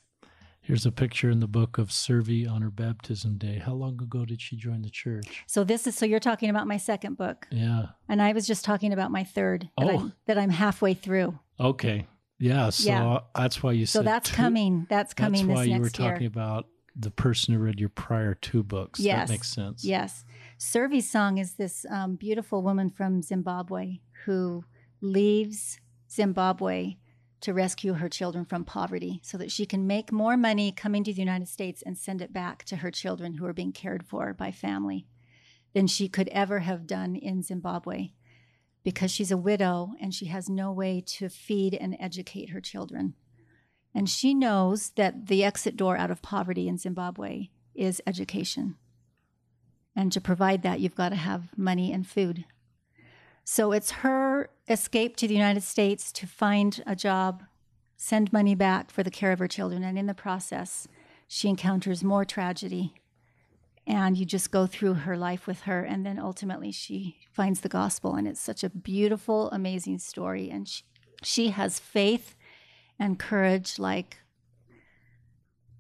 [0.62, 3.58] Here's a picture in the book of Servi on her baptism day.
[3.64, 5.44] How long ago did she join the church?
[5.46, 7.46] So this is so you're talking about my second book.
[7.50, 7.86] Yeah.
[8.08, 9.98] And I was just talking about my third that, Oh.
[9.98, 11.38] I'm, that I'm halfway through.
[11.58, 12.06] Okay.
[12.38, 12.70] Yeah.
[12.70, 13.18] So Yeah.
[13.34, 14.86] that's why you So said that's two- coming.
[14.90, 15.90] That's coming That's why you were year.
[15.90, 19.00] talking about the person who read your prior two books.
[19.00, 19.28] Yes.
[19.28, 19.84] That makes sense.
[19.84, 20.24] Yes.
[20.58, 24.64] Servi Song is this um, beautiful woman from Zimbabwe who
[25.00, 25.80] leaves
[26.11, 26.96] Zimbabwe
[27.41, 31.12] to rescue her children from poverty so that she can make more money coming to
[31.12, 34.34] the United States and send it back to her children who are being cared for
[34.34, 35.07] by family
[35.72, 38.11] than she could ever have done in Zimbabwe
[38.82, 43.14] because she's a widow and she has no way to feed and educate her children.
[43.95, 48.76] And she knows that the exit door out of poverty in Zimbabwe is education.
[49.97, 52.45] And to provide that, you've got to have money and food.
[53.45, 57.43] So it's her escape to the United States to find a job,
[57.97, 59.82] send money back for the care of her children.
[59.82, 60.86] And in the process,
[61.26, 62.95] she encounters more tragedy.
[63.86, 65.82] And you just go through her life with her.
[65.82, 68.14] And then ultimately, she finds the gospel.
[68.14, 70.49] And it's such a beautiful, amazing story.
[70.49, 70.84] And she,
[71.22, 72.36] she has faith
[72.99, 74.18] and courage like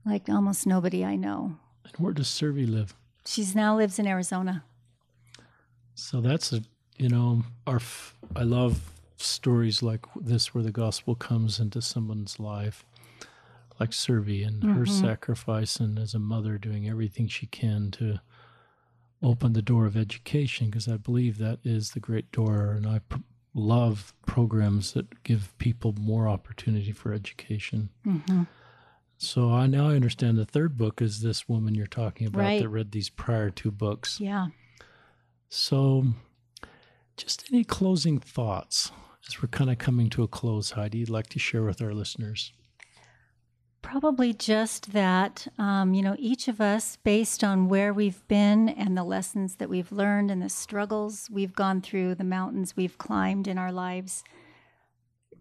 [0.04, 1.56] like almost nobody I know.
[1.84, 2.94] And where does Servi live?
[3.26, 4.64] She's now lives in Arizona.
[5.94, 6.62] So that's a,
[7.00, 12.38] you know, our, f- I love stories like this where the gospel comes into someone's
[12.38, 12.84] life,
[13.78, 15.00] like Servi and her Mhm.
[15.00, 18.20] sacrifice and as a mother doing everything she can to
[19.22, 22.72] open the door of education because I believe that is the great door.
[22.72, 23.18] And I pr-
[23.54, 27.90] love programs that give people more opportunity for education.
[28.06, 28.44] Mm-hmm.
[29.18, 32.62] So I now understand the third book is this woman you're talking about Right.
[32.62, 34.18] that read these prior two books.
[34.20, 34.48] Yeah.
[35.50, 36.06] So,
[37.20, 38.90] just any closing thoughts
[39.28, 41.92] as we're kind of coming to a close, Heidi, you'd like to share with our
[41.92, 42.52] listeners?
[43.82, 48.96] Probably just that, um, you know, each of us, based on where we've been and
[48.96, 53.46] the lessons that we've learned and the struggles we've gone through, the mountains we've climbed
[53.46, 54.24] in our lives,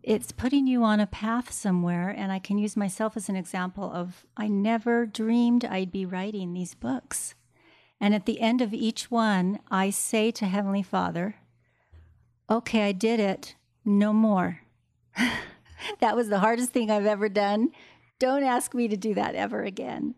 [0.04, 2.10] it's putting you on a path somewhere.
[2.10, 6.54] And I can use myself as an example of I never dreamed I'd be writing
[6.54, 7.36] these books.
[8.00, 11.36] And at the end of each one, I say to Heavenly Father,
[12.50, 14.62] okay, I did it, no more.
[16.00, 17.72] that was the hardest thing I've ever done.
[18.18, 20.16] Don't ask me to do that ever again.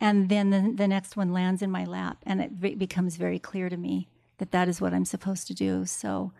[0.00, 3.38] And then the, the next one lands in my lap, and it be- becomes very
[3.38, 4.08] clear to me
[4.38, 5.86] that that is what I'm supposed to do.
[5.86, 6.32] So,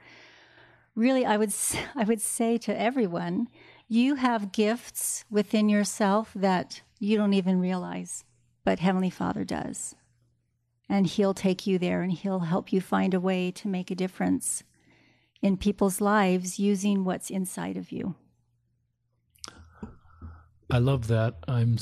[0.97, 1.53] really, I would
[1.95, 3.49] I would say to everyone,
[3.86, 8.24] you have gifts within yourself that you don't even realize,
[8.64, 9.95] but Heavenly Father does,
[10.88, 13.95] and He'll take you there, and He'll help you find a way to make a
[13.95, 14.64] difference
[15.43, 18.14] in people's lives using what's inside of you.
[20.70, 21.34] I love that.
[21.47, 21.76] I'm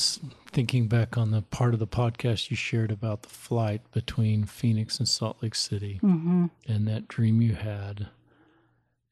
[0.51, 4.99] thinking back on the part of the podcast you shared about the flight between Phoenix
[4.99, 6.47] and Salt Lake City Mm-hmm.
[6.67, 8.09] and that dream you had,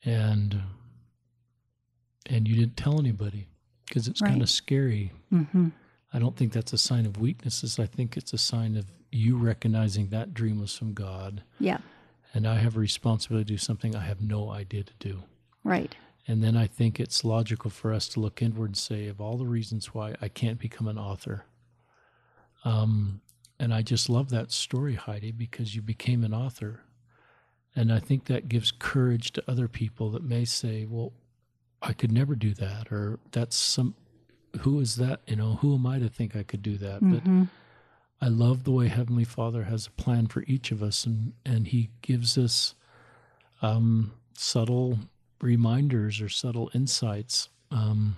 [0.04, 0.62] and
[2.26, 3.46] and you didn't tell anybody
[3.86, 5.12] because it's kind of scary.
[5.32, 5.68] Mm-hmm.
[6.12, 7.78] I don't think that's a sign of weaknesses.
[7.78, 11.42] I think it's a sign of you recognizing that dream was from God.
[11.60, 11.78] Yeah.
[12.34, 15.22] And I have a responsibility to do something I have no idea to do.
[15.64, 15.94] Right.
[16.26, 19.38] And then I think it's logical for us to look inward and say, of all
[19.38, 21.46] the reasons why I can't become an author.
[22.64, 23.22] Um,
[23.58, 26.82] and I just love that story, Heidi, because you became an author.
[27.74, 31.12] And I think that gives courage to other people that may say, well,
[31.80, 33.94] I could never do that, or that's some,
[34.60, 35.20] who is that?
[35.26, 37.02] You know, who am I to think I could do that?
[37.02, 37.42] Mm-hmm.
[37.42, 37.48] But
[38.20, 41.68] I love the way Heavenly Father has a plan for each of us, and, and
[41.68, 42.74] He gives us
[43.62, 44.98] um, subtle
[45.40, 47.48] reminders or subtle insights.
[47.70, 48.16] Um,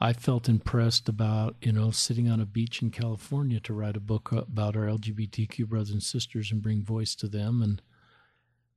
[0.00, 4.00] I felt impressed about, you know, sitting on a beach in California to write a
[4.00, 7.62] book about our LGBTQ brothers and sisters and bring voice to them.
[7.62, 7.82] And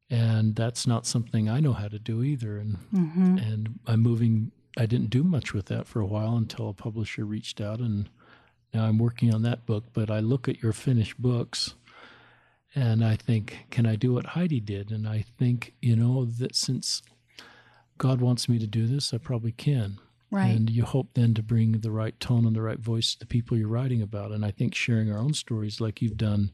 [0.10, 2.58] and that's not something I know how to do either.
[2.58, 3.38] And Mm-hmm.
[3.38, 4.52] and I'm moving.
[4.78, 8.10] I didn't do much with that for a while until a publisher reached out, and
[8.74, 9.86] now I'm working on that book.
[9.94, 11.76] But I look at your finished books,
[12.74, 14.92] and I think, can I do what Heidi did?
[14.92, 17.02] And I think, you know, that since
[17.98, 20.00] God wants me to do this, I probably can.
[20.32, 20.56] Right.
[20.56, 23.26] And you hope then to bring the right tone and the right voice to the
[23.26, 24.32] people you're writing about.
[24.32, 26.54] And I think sharing our own stories, like you've done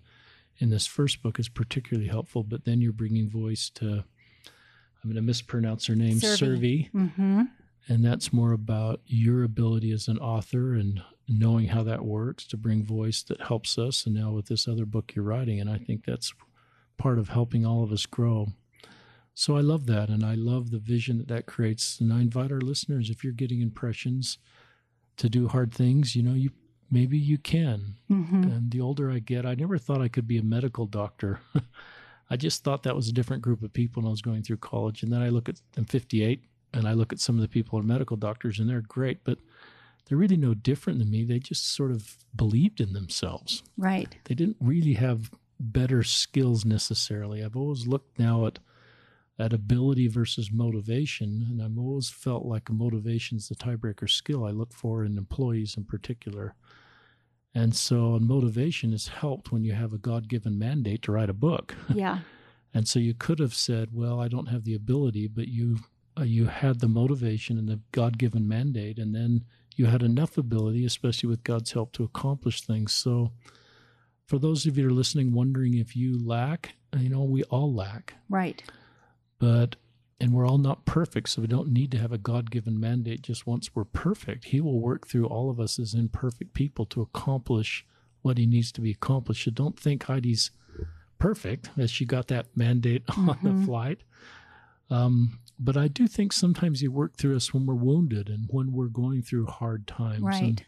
[0.58, 2.42] in this first book, is particularly helpful.
[2.42, 6.20] But then you're bringing voice to, I'm going to mispronounce her name.
[6.20, 6.90] Survey.
[6.94, 7.44] mm-hmm.
[7.88, 12.58] And that's more about your ability as an author and knowing how that works to
[12.58, 14.06] bring voice that helps us.
[14.06, 16.34] And now with this other book you're writing, and I think that's
[16.98, 18.48] part of helping all of us grow.
[19.34, 22.00] So I love that, and I love the vision that that creates.
[22.00, 24.40] And I invite our listeners, if you're getting impressions
[25.18, 26.52] to do hard things, you know, you
[26.90, 27.96] maybe you can.
[28.10, 28.44] Mm-hmm.
[28.44, 31.40] And the older I get, I never thought I could be a medical doctor.
[32.30, 34.58] I just thought that was a different group of people when I was going through
[34.58, 35.04] college.
[35.04, 37.72] And then I look at, I'm 58, and I look at some of the people
[37.78, 39.38] who are medical doctors, and they're great, but
[40.08, 41.24] they're really no different than me.
[41.24, 43.64] They just sort of believed in themselves.
[43.78, 44.16] Right.
[44.26, 47.44] They didn't really have better skills necessarily.
[47.44, 48.60] I've always looked now at
[49.40, 54.50] at ability versus motivation, and I've always felt like motivation is the tiebreaker skill I
[54.50, 56.56] look for in employees in particular.
[57.54, 61.34] And so motivation is helped when you have a God given mandate to write a
[61.34, 61.76] book.
[61.94, 62.20] Yeah.
[62.74, 65.80] And so you could have said, "Well, I don't have the ability," but you
[66.20, 69.46] uh, you had the motivation and the God given mandate, and then
[69.78, 72.92] you had enough ability, especially with God's help, to accomplish things.
[72.94, 73.32] So,
[74.26, 77.74] for those of you who are listening, wondering if you lack, you know, we all
[77.74, 78.62] lack, Right.
[79.40, 79.76] but
[80.20, 83.22] and we're all not perfect, so we don't need to have a God given mandate
[83.22, 84.46] just once we're perfect.
[84.46, 87.86] He will work through all of us as imperfect people to accomplish
[88.24, 89.46] what he needs to be accomplished.
[89.46, 90.50] So don't think Heidi's
[91.20, 93.66] perfect as she got that mandate on the Mhm.
[93.66, 94.02] flight.
[94.90, 98.72] Um, but I do think sometimes you work through us when we're wounded and when
[98.72, 100.22] we're going through hard times.
[100.22, 100.42] Right.
[100.42, 100.64] And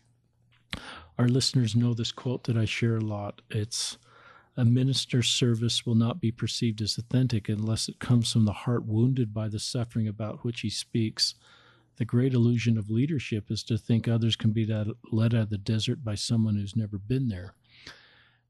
[1.18, 3.42] our listeners know this quote that I share a lot.
[3.50, 3.98] It's
[4.58, 8.86] a minister's service will not be perceived as authentic unless it comes from the heart
[8.86, 11.36] wounded by the suffering about which he speaks.
[11.98, 15.50] The great illusion of leadership is to think others can be that- led out of
[15.50, 17.54] the desert by someone who's never been there.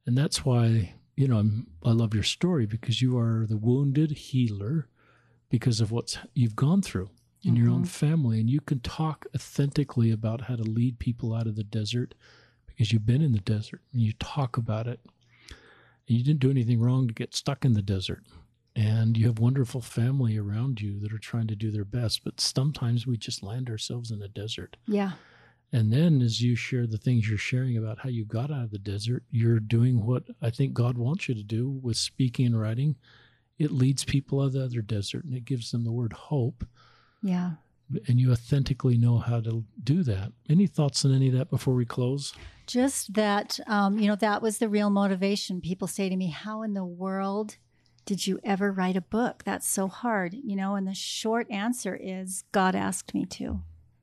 [0.05, 4.11] And that's why, you know, I'm, I love your story because you are the wounded
[4.11, 4.87] healer
[5.49, 7.09] because of what you've gone through
[7.43, 7.85] in your own mm-hmm.
[7.85, 8.39] family.
[8.39, 12.13] And you can talk authentically about how to lead people out of the desert
[12.67, 14.99] because you've been in the desert and you talk about it.
[16.07, 18.23] And you didn't do anything wrong to get stuck in the desert.
[18.75, 22.23] And you have wonderful family around you that are trying to do their best.
[22.23, 24.77] But sometimes we just land ourselves in a desert.
[24.87, 25.11] Yeah.
[25.71, 28.71] And then as you share the things you're sharing about how you got out of
[28.71, 32.59] the desert, you're doing what I think God wants you to do with speaking and
[32.59, 32.95] writing.
[33.59, 36.65] It leads people out of the other desert and it gives them the word hope.
[37.21, 37.51] Yeah.
[38.07, 40.31] And you authentically know how to do that.
[40.49, 42.33] Any thoughts on any of that before we close?
[42.67, 45.59] Just that, um, you know, that was the real motivation.
[45.59, 47.57] People say to me, How in the world
[48.05, 49.43] did you ever write a book?
[49.43, 50.75] That's so hard, you know?
[50.75, 53.61] And the short answer is God asked me to.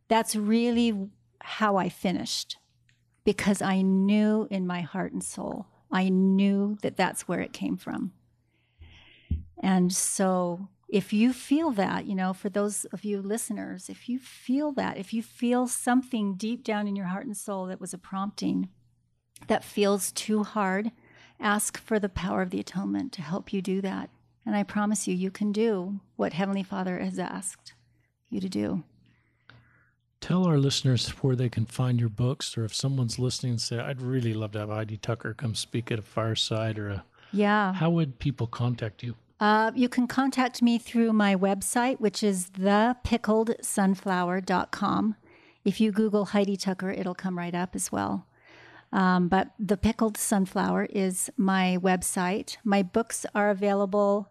[0.09, 1.09] That's really
[1.41, 2.59] how I finished
[3.25, 7.77] because I knew in my heart and soul, I knew that that's where it came
[7.77, 8.13] from.
[9.63, 14.19] And so if you feel that, you know, for those of you listeners, if you
[14.19, 17.93] feel that, if you feel something deep down in your heart and soul that was
[17.93, 18.69] a prompting
[19.49, 20.93] that feels too hard,
[21.41, 24.11] ask for the power of the atonement to help you do that.
[24.45, 27.75] And I promise you, you can do what Heavenly Father has asked
[28.31, 28.85] you to do.
[30.21, 33.79] Tell our listeners where they can find your books, or if someone's listening and say,
[33.79, 37.05] I'd really love to have Heidi Tucker come speak at a fireside or a.
[37.33, 37.75] Yeah.
[37.75, 39.15] How would people contact you?
[39.39, 45.17] Uh, you can contact me through my website, which is thepickledsunflower.com.
[45.65, 48.27] If you Google Heidi Tucker, it'll come right up as well.
[48.93, 52.57] Um, but the pickled sunflower is my website.
[52.65, 54.31] My books are available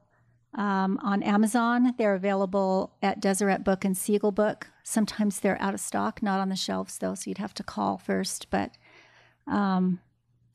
[0.56, 1.94] um, on Amazon.
[1.98, 4.68] They're available at Deseret Book and Seagull Book.
[4.84, 7.98] Sometimes they're out of stock, not on the shelves though, so you'd have to call
[7.98, 8.50] first.
[8.50, 8.72] But
[9.48, 10.00] um,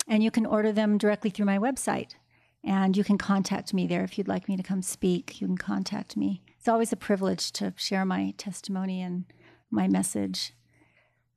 [0.09, 2.15] and you can order them directly through my website,
[2.63, 5.41] and you can contact me there if you'd like me to come speak.
[5.41, 6.43] You can contact me.
[6.59, 9.25] It's always a privilege to share my testimony and
[9.71, 10.53] my message.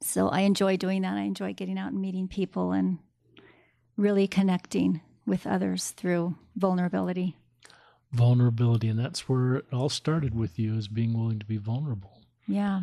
[0.02, 1.16] So I enjoy doing that.
[1.16, 3.00] I enjoy getting out and meeting people and
[3.96, 7.38] really connecting with others through vulnerability.
[8.12, 12.22] Vulnerability, and that's where it all started with you, is being willing to be vulnerable.
[12.48, 12.82] Yeah.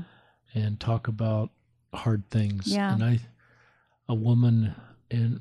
[0.55, 1.51] And talk about
[1.93, 2.67] hard things.
[2.67, 2.95] Yeah.
[2.95, 3.21] And I,
[4.09, 4.75] a woman,
[5.11, 5.41] and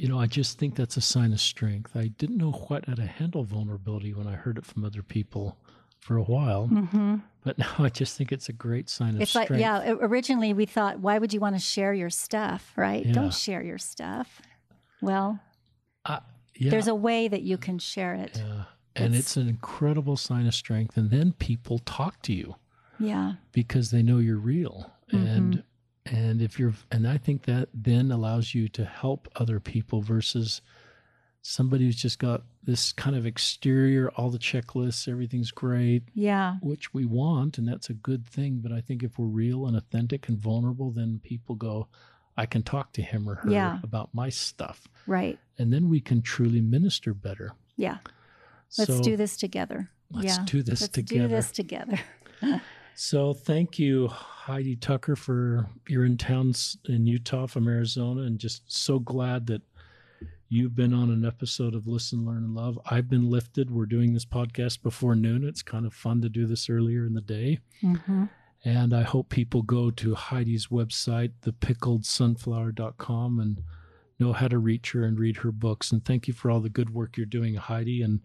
[0.00, 1.94] you know, I just think that's a sign of strength.
[1.94, 5.58] I didn't know quite how to handle vulnerability when I heard it from other people
[5.98, 7.16] for a while, Mm-hmm.
[7.44, 9.50] but now I just think it's a great sign of It's strength.
[9.50, 13.04] like, yeah, originally we thought, why would you want to share your stuff, right?
[13.04, 13.12] Yeah.
[13.12, 14.40] Don't share your stuff.
[15.02, 15.38] Well,
[16.06, 16.20] Uh,
[16.56, 16.70] yeah.
[16.70, 18.36] there's a way that you can share it.
[18.38, 18.64] yeah.
[18.96, 20.96] And It's- it's an incredible sign of strength.
[20.96, 22.56] And then people talk to you
[22.98, 23.34] Yeah.
[23.52, 24.92] because they know you're real.
[25.12, 25.26] Mm-hmm.
[25.26, 25.64] and
[26.10, 30.60] if you're and I think that then allows you to help other people versus
[31.42, 36.56] somebody who's just got this kind of exterior, all the checklists, everything's great, Yeah.
[36.60, 38.58] which we want, and that's a good thing.
[38.62, 41.88] But I think if we're real and authentic and vulnerable, then people go,
[42.36, 43.78] I can talk to him or her Yeah.
[43.82, 44.86] about my stuff.
[45.06, 45.38] Right.
[45.58, 47.52] And then we can truly minister better.
[47.76, 47.98] Yeah.
[48.76, 49.90] Let's So do this together.
[50.10, 50.44] Let's yeah.
[50.44, 51.28] do this together.
[51.34, 51.86] Let's together.
[51.86, 52.00] do this
[52.42, 52.60] together.
[52.94, 58.62] So thank you, Heidi Tucker, for you're in towns in Utah from Arizona, and just
[58.70, 59.62] so glad that
[60.48, 62.78] you've been on an episode of Listen, Learn, and Love.
[62.90, 63.70] I've been lifted.
[63.70, 65.44] We're doing this podcast before noon.
[65.46, 67.60] It's kind of fun to do this earlier in the day.
[67.80, 68.24] hmm
[68.64, 73.62] And I hope people go to Heidi's website, thepickledsunflower.com, and
[74.18, 75.92] know how to reach her and read her books.
[75.92, 78.02] And thank you for all the good work you're doing, Heidi.
[78.02, 78.20] And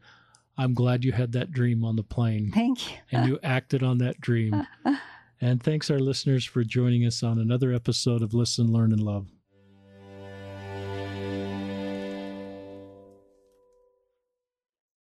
[0.57, 2.97] I'm glad you had that dream on the plane Thank you.
[3.11, 4.65] and you acted on that dream.
[5.41, 9.27] And thanks, our listeners, for joining us on another episode of Listen, Learn, and Love.